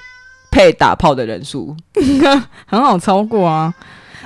[0.52, 1.76] 配打炮的人数，
[2.68, 3.74] 很好超过啊！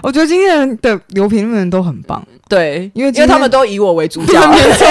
[0.03, 4.85] 我觉得今天的留评论人都很棒，对，因为因为他们都以我为主角， 没错。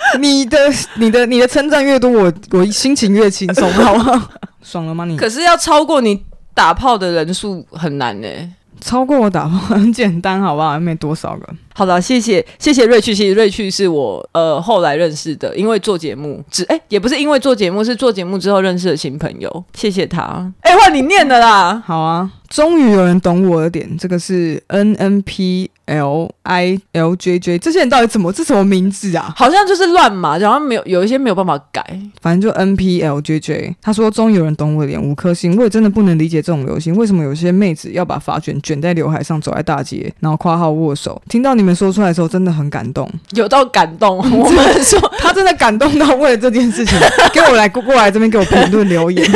[0.20, 0.58] 你的、
[0.96, 4.30] 你的、你的称赞越多，我我心情越轻松， 好不好？
[4.62, 5.16] 爽了吗你？
[5.16, 6.22] 可是要超过你
[6.54, 8.50] 打炮的人数很难呢、欸。
[8.80, 10.78] 超过我打炮很简单，好不好？
[10.78, 11.48] 没多少个。
[11.78, 19.64] 好了，谢谢谢谢瑞趣，谢谢瑞趣是我呃后来认识的，因为做节目，只哎、欸、也不是因为做节目，是做节目之后认识的新朋友。
[19.74, 20.52] 谢谢他。
[20.62, 21.80] 哎、欸，换你念的啦。
[21.86, 23.96] 好啊，终于有人懂我的点。
[23.96, 28.32] 这个是 N N P L I L J J，这些人到底怎么？
[28.32, 29.32] 这什么名字啊？
[29.36, 31.80] 好像就是乱码，然后没有有一些没有办法改。
[32.20, 33.76] 反正就 N P L J J。
[33.80, 35.56] 他说终于有人懂我的点，五颗星。
[35.56, 41.20] 我也真的不能理解这种流行，为什么有些妹子要把发卷卷在刘海上走在大街，然后括号握手。
[41.28, 44.18] 听到你们说出来的时候，真的很感动，有到感动。
[44.18, 46.98] 我们说他真的感动到为了这件事情，
[47.32, 49.30] 给我来过过来这边给我评论留言。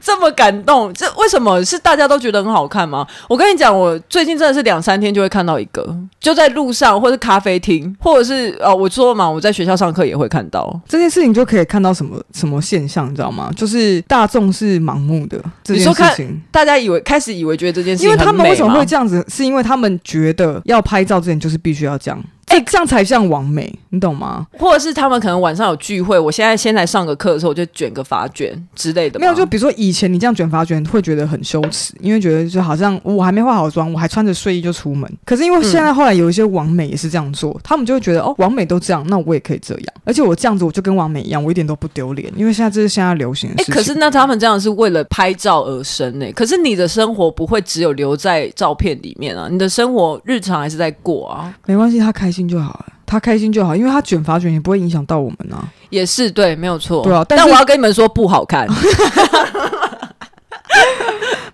[0.00, 3.06] 这么感动，这为什么是大家都觉得很好看吗？
[3.28, 13.50] 我跟你讲，我最近真的是两三天就会看到一个，就在路上，或是咖啡厅，或者是呃，我说嘛，我在学校上课也会看到这件事情，就可以看到什么什么现象，你知道吗？
[13.56, 19.24] 就是大众是盲目的这件事情，大家以为开始以为觉得这件事情，因为他们为什么会这样子？
[19.28, 22.22] 是因为他们觉得要拍照之前就是必须要这样。
[22.46, 24.46] 哎、欸，这样才像完美，你懂吗？
[24.58, 29.20] 或者是他们可能晚上有聚会，我现在先来上个课的时候，我就卷个发卷之类的。
[29.20, 35.08] 没有，就比如说以前你这样卷发卷会觉得很羞耻，因为觉得就好像我还没化好妆，我还穿着睡衣就出门。
[35.24, 39.84] 可是因为现在后来有一些完美也是这样做，嗯、他们就会觉得哦，完美都这样，那我也可以这样。
[40.04, 43.74] 而且我这样子我就跟完美一样，我一点都不丢脸，因为现在这是现在流行的事情。
[43.74, 46.26] 哎、欸，可是那他们这样是为了拍照而生呢？
[46.34, 51.54] 可是你的生活不会只有留在照片里面啊，你的生活日常还是在过啊。
[51.66, 52.86] 没关系，他开心就好了。
[53.06, 55.66] 他开心就好，因为他卷发卷也不会影响到我们啊。
[55.88, 57.02] 也是对，没有错。
[57.02, 58.68] 对啊，但，但我要跟你们说不好看。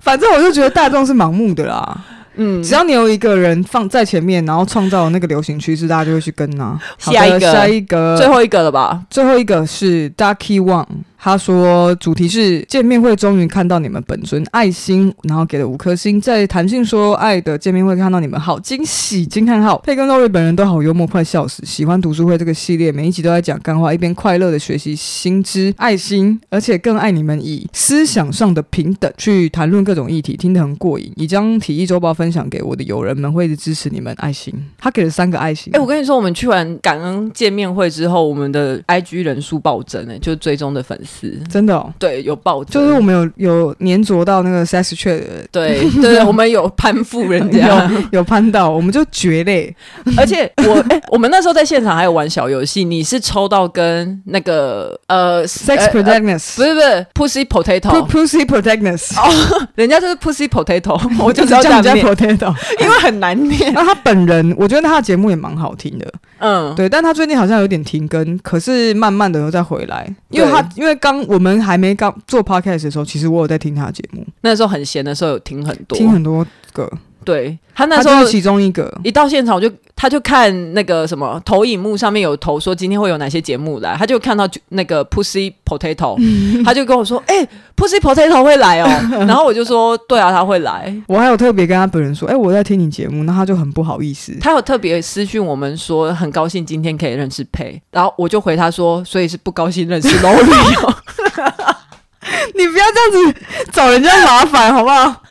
[0.00, 1.98] 反正我就觉得大众是盲目的啦。
[2.34, 6.78] 嗯，只要你有一个人放在前面，然后创造那个流行趋势，大家就会去跟啊。
[6.98, 9.02] 下一个，下一个，最后一个了吧？
[9.08, 10.86] 最后一个是 Ducky One。
[11.18, 16.20] 他说：“主题是见面会，终于看到你们本尊爱心，然后给了五颗星。
[16.20, 19.26] 在谈性说爱的见面会看到你们，好惊喜！
[19.26, 19.78] 惊叹号！
[19.78, 21.64] 佩跟 Lori 本人都好幽默，快笑死！
[21.66, 31.12] 喜欢读书会这个系列，每一集都在讲干话，一边快乐的学习新知爱心，而且更爱你们以思想上的平等去谈论各种议题，听得很过瘾。
[31.16, 34.54] 已将体育周报分享给我的友人们，会一直支持你们爱心。
[34.78, 35.74] 他给了三个爱心。
[35.74, 41.06] 哎、我跟你说，我们去完感恩见面会之后，我们的 IG 人数暴增，哎，就追踪的粉丝。”
[41.50, 49.74] 真的哦，对，有报，就是我们有有粘着到那个 sex 的，对对，我们有攀附人家， 有，有攀到，我们就绝嘞。
[50.16, 56.74] 而且我 哎、欸，我们那时候在现场还有玩小游戏，你是抽到跟那个呃 sex protagonist，不是
[57.14, 63.72] 不是 pussy potato，pussy protagonist， 哦，人家就是 pussy potato，我就叫人家 potato，因为很难念。
[63.72, 70.95] 那他本人，我觉得他的节目也蛮好听的，嗯，对，但他最近好像有点停更，可是慢慢的又再回来，因为他因为。
[70.96, 74.26] 刚我们还没刚做 podcast 的时候，其实我有在听他的节目。
[74.40, 76.90] 那时候很闲的时候，有听很多，听很多个。
[77.26, 86.16] 对，他那时候其中一个，一到现场我就他就看那个什么投影幕上面有投说今天会有哪些节目来，他就看到那个 Pussy Potato，
[86.64, 88.86] 他就跟我说：“哎、欸、，Pussy Potato 会来哦。
[89.26, 100.94] ”然后我就说：“对啊，他会来。”我还有特别跟他本人说：“哎、欸，我在听你节目。”那他就很不好意思，他有特别私讯我们说很高兴今天可以认识佩，然后我就回他说：“所以是不高兴认识 Lori。
[102.54, 103.40] ”你不要这样子
[103.72, 105.22] 找人家麻烦好不好？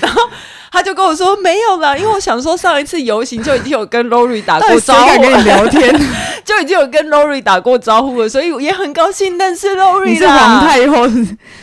[0.00, 0.22] 然后。
[0.70, 5.94] 他就跟我说没有啦， 因为我想说上一次游行就已经有跟 Lori 打过招呼，敢跟你聊天，
[6.44, 11.06] 就已经有跟 Lori 打过招呼了，所以我也很高兴认识 Lori 你是皇太后，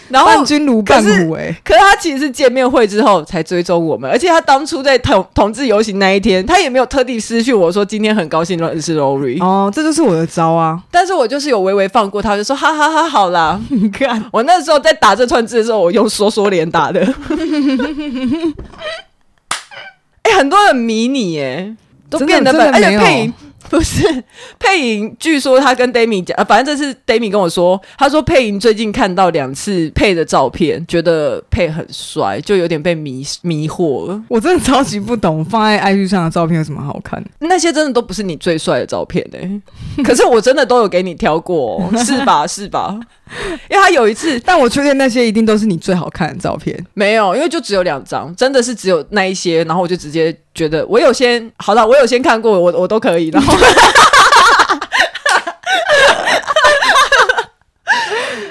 [0.09, 14.23] 然后伴君如伴虎哎，可是他其实是见面会之后才追踪我们，而且他当初在同同志游行那一天，他也没有特地私讯我说今天很高兴认识 Lori 哦，这就是我的招啊，但是我就是有微微放过他，就说哈哈哈，好啦， 你看。
[14.31, 17.05] 我那时候在打这串字的时候，我用说说脸打的。
[20.25, 21.75] 哎、欸，很多人迷你耶，
[22.09, 23.31] 都变得本，而且配。
[23.67, 24.03] 不是
[24.59, 34.21] 佩莹，据说他跟 Demi 讲，啊，反正这是 Demi 跟我说，他说佩莹最近看到两次佩的照片，觉得佩很帅，就有点被迷迷惑了。
[34.27, 37.21] 我真的超级不懂，放在 IG 上的照片有什么好看？
[37.39, 40.03] 那些真的都不是你最帅的照片呢、欸。
[40.03, 42.45] 可是我真的都有给你挑过、哦，是吧？
[42.45, 42.99] 是吧？
[43.69, 46.85] 因为他有一次，但我确定那些一定都是你最好看的照片。
[46.93, 53.57] 没有，因为就只有两张，真的是只有那一些，然后我就直接觉得我有先好了，我有先看过，我我都可以，然后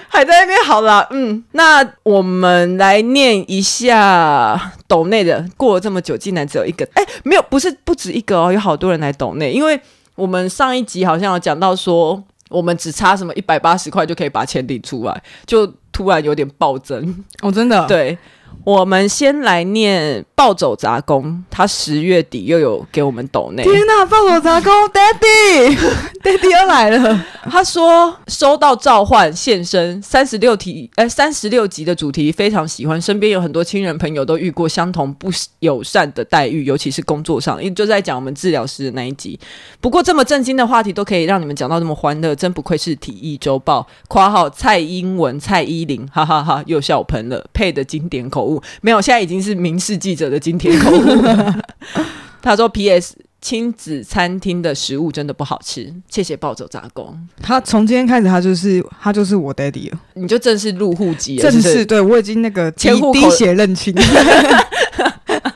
[0.08, 9.80] 还在那边好了，嗯，那我们来念一下抖内的，过了这么久，竟然只有一个，哎，没有，不是不止一个哦，有好多人来抖内，因为
[10.16, 12.24] 我们上一集好像有讲到说。
[12.50, 18.16] 我们只差什么一百八十块就可以把钱领出来，就突然有点暴增哦，真的对。
[18.64, 23.62] 我们先来念暴走杂工，他十月底又有给我们抖内。
[23.62, 27.24] 天哪，暴走杂工，Daddy，Daddy 又来了。
[27.44, 39.38] 他说收到召唤现身三十六题，哎，三十六集的主题非常喜欢，身边有很多亲人朋友都遇过相同不友善的待遇，尤其是工作上，因为就在讲我们治疗师的那一集。
[39.78, 43.86] 不过这么震惊的话题都可以让你们讲到这么欢乐，真不愧是体育周报。
[44.08, 48.53] 括号蔡英文、蔡依林，哈哈哈，又笑喷了，配的经典口误。
[48.80, 51.22] 没有，现在已经是民事记者的今天口误。
[52.42, 53.16] 他说：“P.S.
[53.40, 57.18] 亲子餐厅的食物真的不好吃。”谢谢暴走杂工。
[57.42, 59.98] 他从今天开始，他就是他就是我 daddy 了。
[60.14, 63.94] 你就正式入户籍了，正式对我已经那个前户滴血认亲。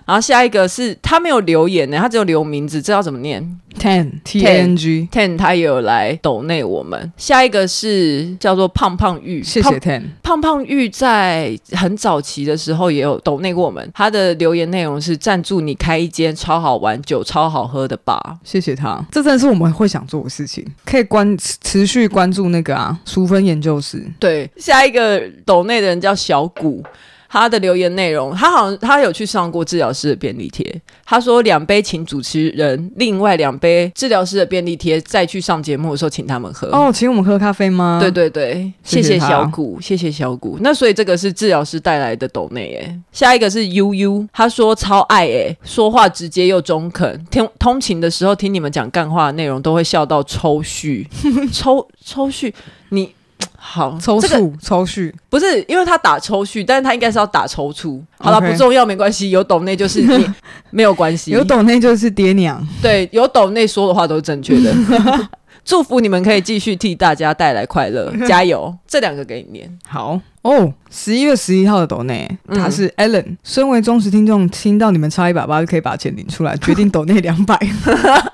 [0.09, 7.13] 然后下一个是他没有留言呢，他只有留名字，这要怎么念？Ten T N G Ten，他也有来抖内我们。
[7.19, 10.05] 下一个是叫做胖胖玉，谢谢 Ten。
[10.23, 18.99] 胖胖玉在很早期的时候也有抖内过我们，他的留言内容是赞助你开一间超好玩、酒超好喝的吧，谢谢他。
[19.13, 24.03] 这真的是我们会想做的事情，可以关持续关注那个啊，淑芬研究室。
[24.19, 26.83] 对，下一个抖内的人叫小谷。
[27.29, 30.65] 他的留言内容，他好像他有去上过治疗师的便利贴。
[31.05, 36.69] 他说两杯请主持人，另外两杯治疗师的便利贴，再去上节目的时候请他们喝。
[36.69, 37.99] 哦，请我们喝咖啡吗？
[38.01, 40.59] 对对对，谢谢小谷，谢谢小谷。
[40.61, 43.01] 那所以这个是治疗师带来的抖内耶。
[43.13, 51.07] 下一个是悠悠，他说超爱哎，说话直接又中肯，听通勤的时候听你们讲干话的内容都会笑到抽搐，
[51.53, 52.53] 抽抽搐，
[52.89, 53.18] 你。
[53.57, 58.01] 好，抽搐、这个、抽搐不是因为他打抽搐，但是他应该是要打抽搐。
[58.19, 59.31] 好了不重要，没关系。
[59.31, 60.27] 有懂内就是你
[60.71, 62.67] 没有关系，有懂内就是爹娘。
[62.81, 64.75] 对，有懂内说的话都是正确的。
[65.65, 68.75] 祝福你们可以继续替大家带来快乐， 加油！
[68.87, 69.79] 这两个给你念。
[69.87, 70.19] 好。
[70.49, 73.37] 哦，十一月十一号的抖内，他是 Allen、嗯。
[73.45, 77.55] 身为忠实听众，听到你们差一百八就可以把钱领出来，决定抖内 两百，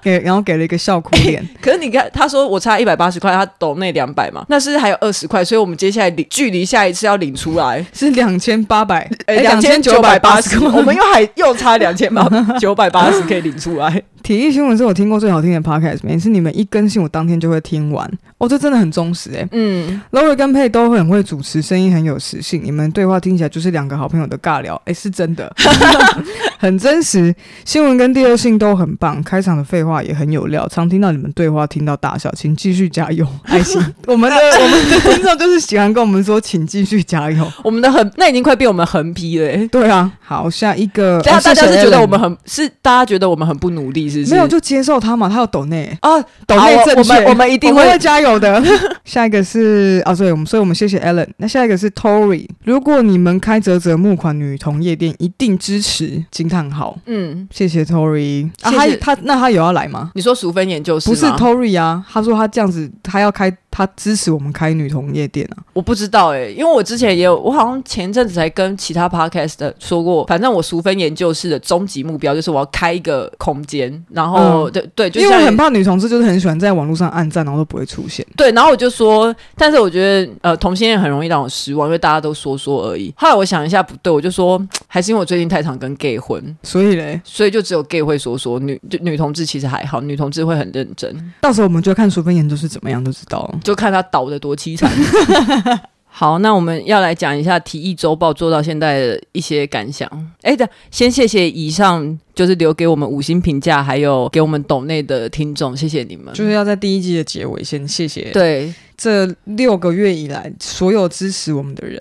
[0.01, 1.49] 给然后给了一个笑哭脸、欸。
[1.61, 12.29] 可是你看，他说我差一百八十块，他抖内两百嘛，那是还有二十块，所以我们接下来领距离下一次要领出来是两千八百，两千九百八十，我们又还又差两千八
[12.61, 14.01] 九百八十可以领出来。
[14.25, 18.11] 体育新闻是我听过最好听的 podcast，每次你们一更新，我当天就会听完。
[18.39, 19.47] 哦，这真的很忠实哎。
[19.53, 24.81] 嗯，Lori 跟佩都很会主持，声音很有磁性，你们对话听起来就是两个好朋友的尬聊。
[24.87, 25.55] 哎，是真的，
[26.59, 27.35] 很真实。
[27.67, 33.79] 新闻跟第二性都很棒，开场的废话也很有料，常听到你们对话听到大笑，请继续加油， 爱心。
[34.07, 37.47] 我们的我们的听众就是喜欢跟我们说，请继续加油。
[37.63, 39.69] 我们的横那已经快变我们横批了。
[39.69, 44.14] 对啊，好，下一个，大家是觉得我们很是大家觉得我们很不努力。
[44.31, 48.63] 没有就接受他嘛，他有抖内啊，抖内正确，我们我们一定会，会加油的。
[49.05, 51.29] 下一个是啊，所以我们所以我们谢谢 Allen。
[51.39, 56.99] 那下一个是 Tory，如果你们开泽泽募款女童夜店，一定支持惊叹号。
[57.07, 60.11] 嗯，谢谢 Tory 啊，他他那他有要来吗？
[60.15, 62.05] 你说淑芬研究室不是 Tory 啊？
[62.11, 63.55] 他说他这样子，他要开。
[63.77, 65.59] 他支持我们开女同夜店啊？
[65.73, 78.25] 我不知道哎、欸，因为我之前也有，我好像前阵子才跟其他 podcast 的说过，反正我淑芬研究室的终极目标就是我要开一个空间，然后、嗯、对对，就因为我很怕女同志就是很喜欢在网络上暗赞，然后都不会出现。
[78.37, 83.13] 对，然后我就说，但是我觉得呃，同性恋很容易让我失望，因为大家都说说而已。
[83.17, 91.33] 后来我想一下，不对，我就说， 还是因为我最近太常跟 gay 混，所以嘞，所以就只有 gay 会说说，女就女同志其实还好，女同志会很认真。
[91.41, 94.89] 到时候我们就看淑芬研究室怎么样，就知道了，就看他倒的多凄惨。
[96.07, 100.09] 好，那我们要来讲一下《提议周报》做到现在的一些感想。
[100.43, 106.33] 哎，的，先谢谢以上就是留给我们五星评价，还有给我们抖内的听众，谢谢你们。
[106.33, 112.01] 就是要在第一季的结尾先谢谢，对这六个月以来所有支持我们的人。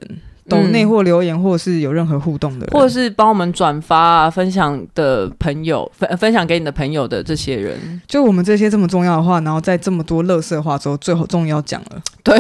[0.49, 12.01] 抖内或留言，或者是有任何互动的人，或者是帮我们转发啊、分享的朋友，分分享给你的朋友的这些人，就我们这些这么重要的话，然后在这么多乐色话之后，最后终于要讲了。
[12.23, 12.37] 对，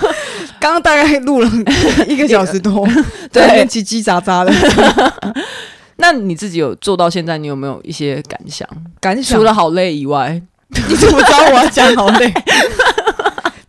[0.58, 1.50] 刚刚大概录了
[2.08, 2.86] 一个小时多，
[3.32, 4.52] 对，叽叽喳喳的。
[5.96, 8.68] 那你自己有做到现在，你有没有一些感想？
[9.00, 10.42] 感想除了好累以外，
[10.88, 12.32] 你怎么知道我要讲好累？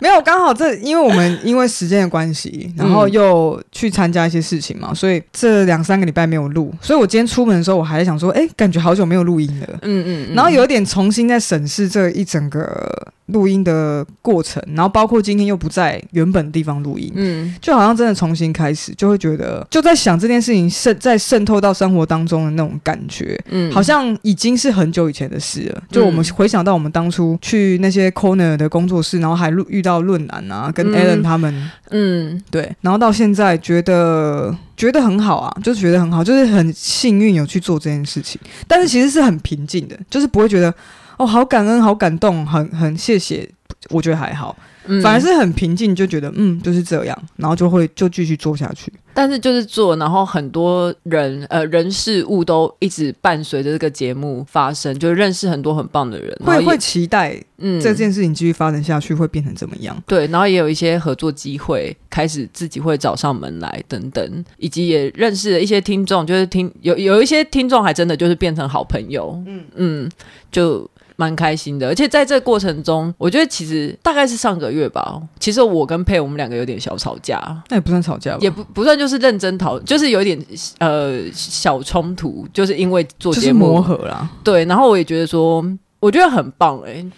[0.06, 6.72] 没有，刚好这因为我们因为时间的关系，然后又去参加一些事情嘛，所以这两三个礼拜没有录。
[6.80, 9.68] 所以我今天出门的时候，我还在想说，哎，感觉好久没有录音了。
[9.82, 10.36] 嗯嗯，嗯。
[10.36, 25.82] 然后有点重新在审视这一整个录音的过程，然后包括今天又不在原本地方录音，嗯，就好像真的重新开始，就会觉得就在想这件事情渗在渗透到生活当中的那种感觉，嗯，好像已经是很久以前的事了。
[25.90, 40.74] 就我们回想到我们当初去那些 corner 的工作室，然后还录遇到论坛啊，跟 Alan 他们，嗯，对，然后到现在觉得觉得很好啊，就是觉得很好，就是很幸运有去做这件事情，但是其实是很平静的，就是不会觉得。
[41.18, 43.50] 哦，好感恩，好感动，很很谢谢，
[43.90, 44.54] 我觉得还好，
[44.88, 48.92] 嗯、反而是很平静，就觉得嗯就是这样，然后就会就继续做下去。
[49.14, 59.96] 但是就是做，然后很多人呃人事物都一直伴随着这个节目发生，就认识很多很棒的人，会会期待嗯这件事情继续发展下去会变成怎么样？
[60.06, 70.12] 对，然后也有一些合作机会，开始自己会找上门来等等，以及也认识了一些听众，就是听有有一些听众还真的就是变成好朋友，嗯嗯
[70.52, 70.90] 就。
[71.16, 75.22] 蛮开心的，而且在这个过程中，我觉得其实大概是上个月吧。
[75.40, 77.40] 其实我跟佩我们两个有点小吵架，
[77.70, 80.38] 那也不算吵架吧，也不不算就是认真讨，就是有点
[80.80, 84.30] 呃小冲突，就是因为做节目就是磨合啦。
[84.44, 85.66] 对，然后我也觉得说，
[86.00, 87.12] 我觉得很棒哎、欸，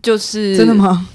[0.00, 1.06] 就是真的吗？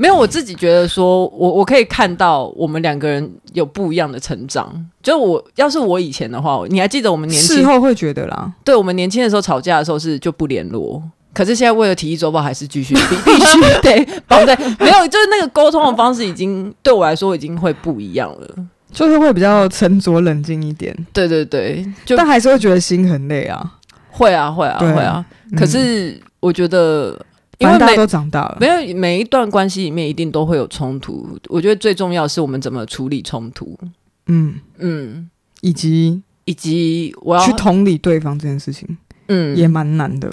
[0.00, 4.72] 没有，我自己觉得说我我可以看到我们两个人有不一样的成长。
[5.02, 11.02] 就我要是我以前的话，你还记得我们年轻事后会觉得啦，对我们年轻的时候吵架的时候是就不联络。
[11.38, 18.56] 可是现在为了体育周报，还是继续 必必须得绑在没有，就是那个沟通的方式已经对我来说已经会不一样了，
[18.90, 20.92] 就是会比较沉着冷静一点。
[21.12, 23.74] 对对对，就但还是会觉得心很累啊。
[24.10, 25.24] 会啊会啊会啊。
[25.56, 27.16] 可是我觉得，
[27.58, 31.38] 因为大家都长大了，没有每一段关系里面一定都会有冲突。
[31.46, 33.78] 我觉得最重要是我们怎么处理冲突。
[34.26, 35.30] 嗯嗯，
[35.60, 40.28] 以及以及我要去同理对方这件事情，嗯，也蛮难的。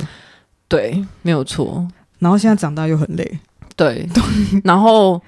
[0.75, 1.87] 对，没有错。
[2.19, 3.39] 然后现在长大又很累，
[3.75, 4.07] 对。
[4.63, 5.21] 然后，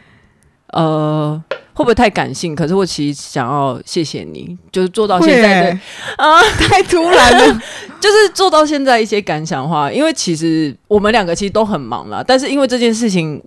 [0.74, 1.42] 呃，
[1.74, 2.56] 会不会太感性？
[2.56, 5.80] 可是我其实想要谢谢你，就是做到现在的
[6.18, 7.62] 啊， 太突然了。
[8.00, 13.42] 就是做到现在一些感想的话，因为其实我们两个其实都很忙啦，但是因为这件事情，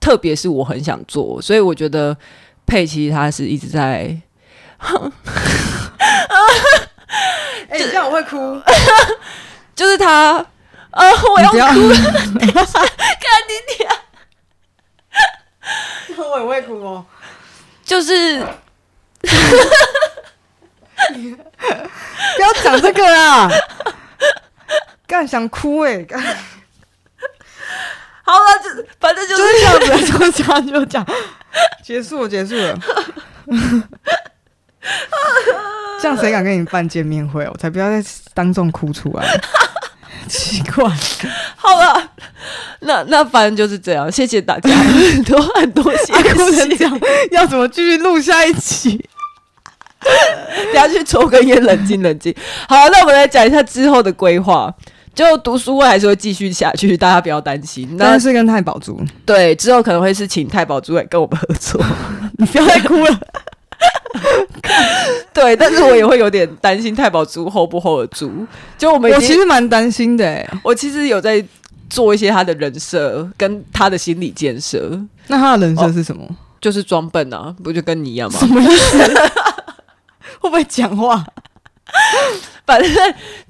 [0.00, 2.16] 特别是我很想做，所以我觉得
[2.66, 4.16] 佩奇他是一直在。
[7.68, 8.60] 哎，这样我会哭。
[9.74, 10.44] 就是他。
[10.94, 11.10] 啊！
[11.34, 11.56] 我要哭
[11.88, 11.94] 了，
[12.38, 13.90] 看你点，
[16.16, 17.04] 我也会哭哦。
[17.84, 18.40] 就是，
[21.16, 23.50] 不要讲这个啦！
[25.06, 26.06] 干想哭哎、欸！
[28.24, 31.06] 好了，就反正就是这样子，就这样就讲，
[31.82, 32.78] 结束了，结束了。
[36.00, 37.46] 这样谁敢跟你办见面会？
[37.48, 39.26] 我才不要再当众哭出来。
[40.28, 40.84] 奇怪，
[41.56, 42.10] 好了，
[42.80, 44.10] 那那反正就是这样。
[44.10, 46.34] 谢谢大家， 很多很多谢谢。
[46.34, 47.00] 不能讲，
[47.32, 48.98] 要怎么继续录下一期？
[50.72, 52.34] 等下去抽根烟，冷静冷静。
[52.68, 54.72] 好，那我们来讲一下之后的规划。
[55.14, 57.96] 就读书会还是会继续下去，大家不要担心。
[57.96, 61.80] 但是跟太宝珠，对，之后可能会是请太宝珠来跟我们合作。
[62.36, 63.20] 你不要再哭了。
[65.32, 68.46] 对，但是我也会有点担心太保猪 hold 不 hold 得住。
[68.78, 70.48] 就我们，我其实蛮担心的、欸。
[70.62, 71.44] 我其实有在
[71.90, 74.98] 做一些他的人设跟他的心理建设。
[75.28, 76.24] 那他的人设是什么？
[76.24, 78.38] 哦、就是装笨啊，不就跟你一样吗？
[78.38, 78.98] 什么意思？
[80.40, 81.24] 会不会讲话？
[82.66, 82.90] 反正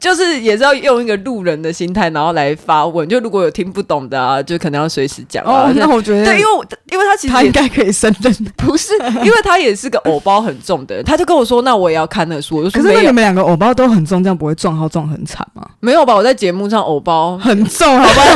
[0.01, 3.09] 就是也是要用一个路人的心态，然后来发问。
[3.09, 5.45] 就如果有听不懂的啊，就可能要随时讲。
[5.45, 6.51] 哦，那我觉得对，因为
[6.91, 8.93] 因为他其实他应该可以胜任，不是？
[9.23, 16.13] 因为他也是个偶包很重的人，他就跟我说：“那我也要看那个书。”我就说：“可是你们两个偶包都很重，这样不会撞号撞很惨吗？”没有吧？
[16.15, 18.27] 我在节目上偶包很重，好不好？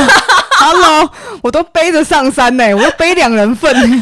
[0.71, 1.09] Hello，
[1.41, 3.75] 我都背着上山呢，我都背两人份。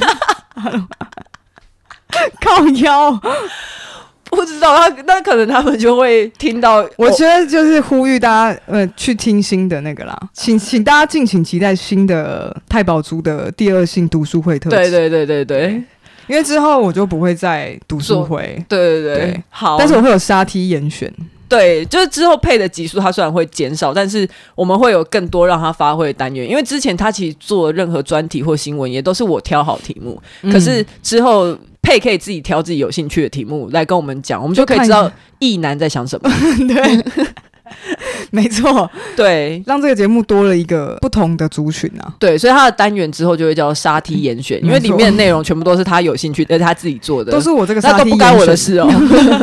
[2.42, 3.20] 靠腰。
[4.32, 6.88] 不知道他，那可能他们就会听到。
[6.96, 14.76] 我觉得就是呼吁大家，呃，去听新的那个啦，请请大家敬请期待新的太保珠的第二性读书会特辑。
[14.76, 15.84] 对对对对对，
[16.28, 18.64] 因为之后我就不会再读书会。
[18.68, 19.78] 对对对，对好。
[19.78, 21.12] 但是我会有沙梯严选。
[21.50, 26.50] 对，就是之后配的集数，它虽然会减少，但是我们会有更多让他发挥的单元。
[26.50, 30.22] 因为之前他其实做任何专题或新闻，也都是我挑好题目。
[30.42, 36.30] 嗯、可是之后配可以自己挑自己有兴趣的题目来跟我们讲，我们就可以知道意男在想什么。
[36.68, 37.26] 对。
[38.32, 42.14] 没错，对，让这个节目多了一个不同的族群啊。
[42.20, 48.90] 对，所以他的单元之后就会叫沙梯严选，因为里面的内容全部都是他有兴趣，而且他自己做的，都是我这个沙梯，那都不干我的事哦。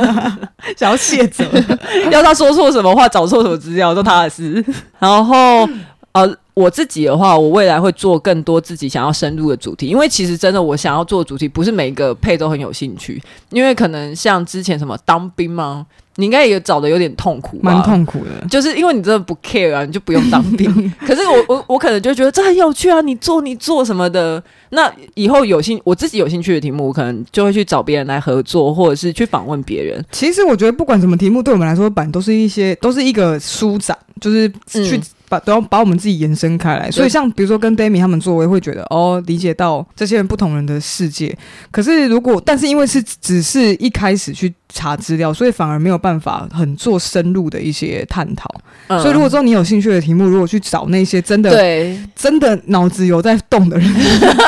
[0.77, 1.45] 想要卸责，
[2.11, 4.65] 要他说错什么话，找错什么资料，都他的事。
[4.99, 5.69] 然后，
[6.13, 15.87] 呃，我自己的话，我未来会做更多自己想要深入的主题，因为其实真的我想要做的主题，不是每一个配都很有兴趣，因为可能像之前什么当兵吗？
[16.17, 20.69] 你应该也找的有点痛苦，蛮痛苦的，就是因为你真的不 care 啊，你就不用当兵。
[21.07, 30.05] 可是我我我可能就觉得这很有趣啊，你做你做什么的，那以后有兴我自己有兴趣的题目，我可能就会去找别人来合作，或者是去访问别人。
[30.13, 35.01] 其实我觉得不管什么题目，对我们来说，版都是一些都是一个舒展，就是去。
[35.25, 41.37] 嗯把都要把我们自己延伸开来，所以像比如说跟 Demi 他们做，我也会觉得哦，理解到这些人不同人的世界。
[41.71, 48.49] 可是如果但是因为是只是一开始去查资料，所以反而没有办法很做深入的一些探讨。
[48.89, 53.91] 嗯、所以如果说你有兴趣的题目，如果去找那些真的对 真的脑子有在动的人，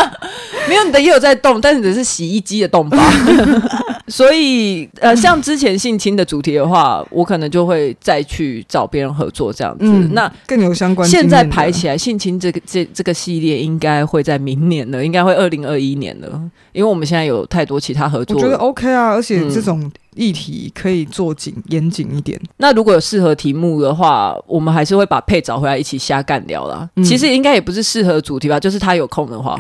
[0.68, 2.99] 没有你的也有在动，但是只是洗衣机的动吧。
[4.09, 9.85] 所以呃，像之前性侵的主题的话，我可能就会再去找别人合作这样子。
[9.85, 11.09] 嗯、那更有相关。
[11.09, 16.29] 现在排起来，性侵这个这这个系列应该会在明年了，应该会二零二一年了，
[16.73, 18.37] 因为我们现在有太多其他合作。
[18.37, 22.41] 我觉得 OK 啊，而且这种议题可以做紧严谨一点。
[22.59, 26.89] 那如果有适合题目的话，我们还是会把配找回来一起瞎干聊啦。
[26.97, 29.57] 嗯、其实应该也不是适合主题吧，就是他有空的话。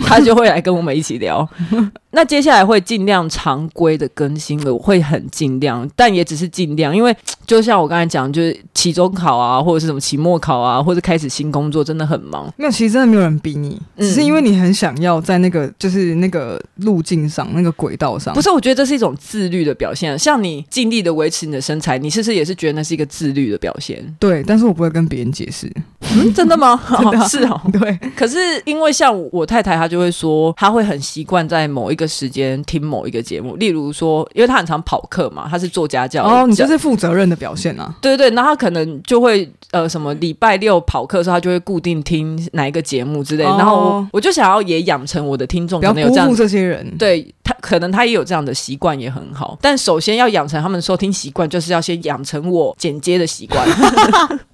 [0.06, 1.48] 他就会来跟我们一起聊。
[2.12, 12.52] 那接下来会尽量常规的更新了，我会很尽量，但也只是尽量，因为 就像我刚才讲，就是期中考啊，或者是什么期末考啊，或者开始新工作，真的很忙。
[12.56, 18.34] 没有，其实真的没有人逼你，只是因为你很想要在那个就是那个路径上，那个轨道上。
[18.34, 20.18] 不是，我觉得这是一种自律的表现。
[20.18, 24.04] 像你尽力的维持你的身材，你是不是也是觉得那是一个自律的表现？
[24.18, 25.70] 对，但是我不会跟别人解释。
[26.12, 26.80] 嗯，真的吗？
[26.90, 27.24] 真的啊？
[27.24, 27.60] 哦，是哦。
[27.72, 27.98] 对。
[28.16, 36.24] 可是因为像我太太，她就会说，他会很习惯在某一个时间听某一个节目，例如说，因为他很常跑课嘛，他是做家教。
[36.24, 37.92] 哦，你这是负责任的表现啊。
[38.00, 43.44] 对对对，那他可能就会呃，什么礼拜六跑课的时候，他就会固定听哪一个节目之类。
[43.44, 46.86] 哦，然后我，我就想要也养成我的听众，不要辜负这些人。
[46.96, 49.58] 对他，可能他也有这样的习惯，也很好。
[49.60, 53.66] 但首先要养成他们收听习惯，就是要先养成我剪接的习惯。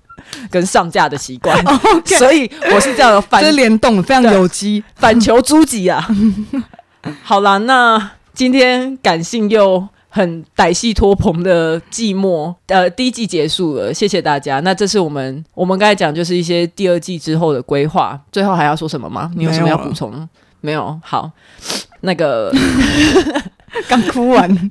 [0.50, 1.56] 跟上架的习惯.
[2.18, 6.06] 所以我是这样的反，这联动非常有机，反求诸己啊。
[7.22, 14.60] 好啦，那今天感性又很歹戏拖棚的寂寞，呃，第一季结束了，谢谢大家。
[14.60, 18.20] 那这是我们我们刚才讲，就是一些第二季之后的规划。
[18.32, 19.30] 最后还要说什么吗？
[19.36, 20.10] 你有什么要补充？
[20.10, 20.26] 没，
[20.62, 20.98] 没有。
[21.04, 21.30] 好，
[22.00, 22.52] 那个。
[23.88, 24.70] 刚哭完，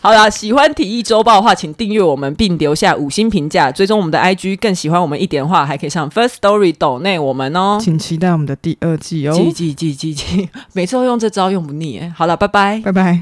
[0.00, 4.58] 好啦，喜欢体育周报的话，请订阅我们并留下五星评价，追踪我们的 IG。
[4.60, 9.32] 更喜欢我们一点的话，还可以上 First Story 抖内我们哦，请期待我们的第二季哦。
[9.34, 12.12] 记记记记记， 每次都用这招用不腻哎。
[12.16, 13.20] 好了，拜拜，拜拜。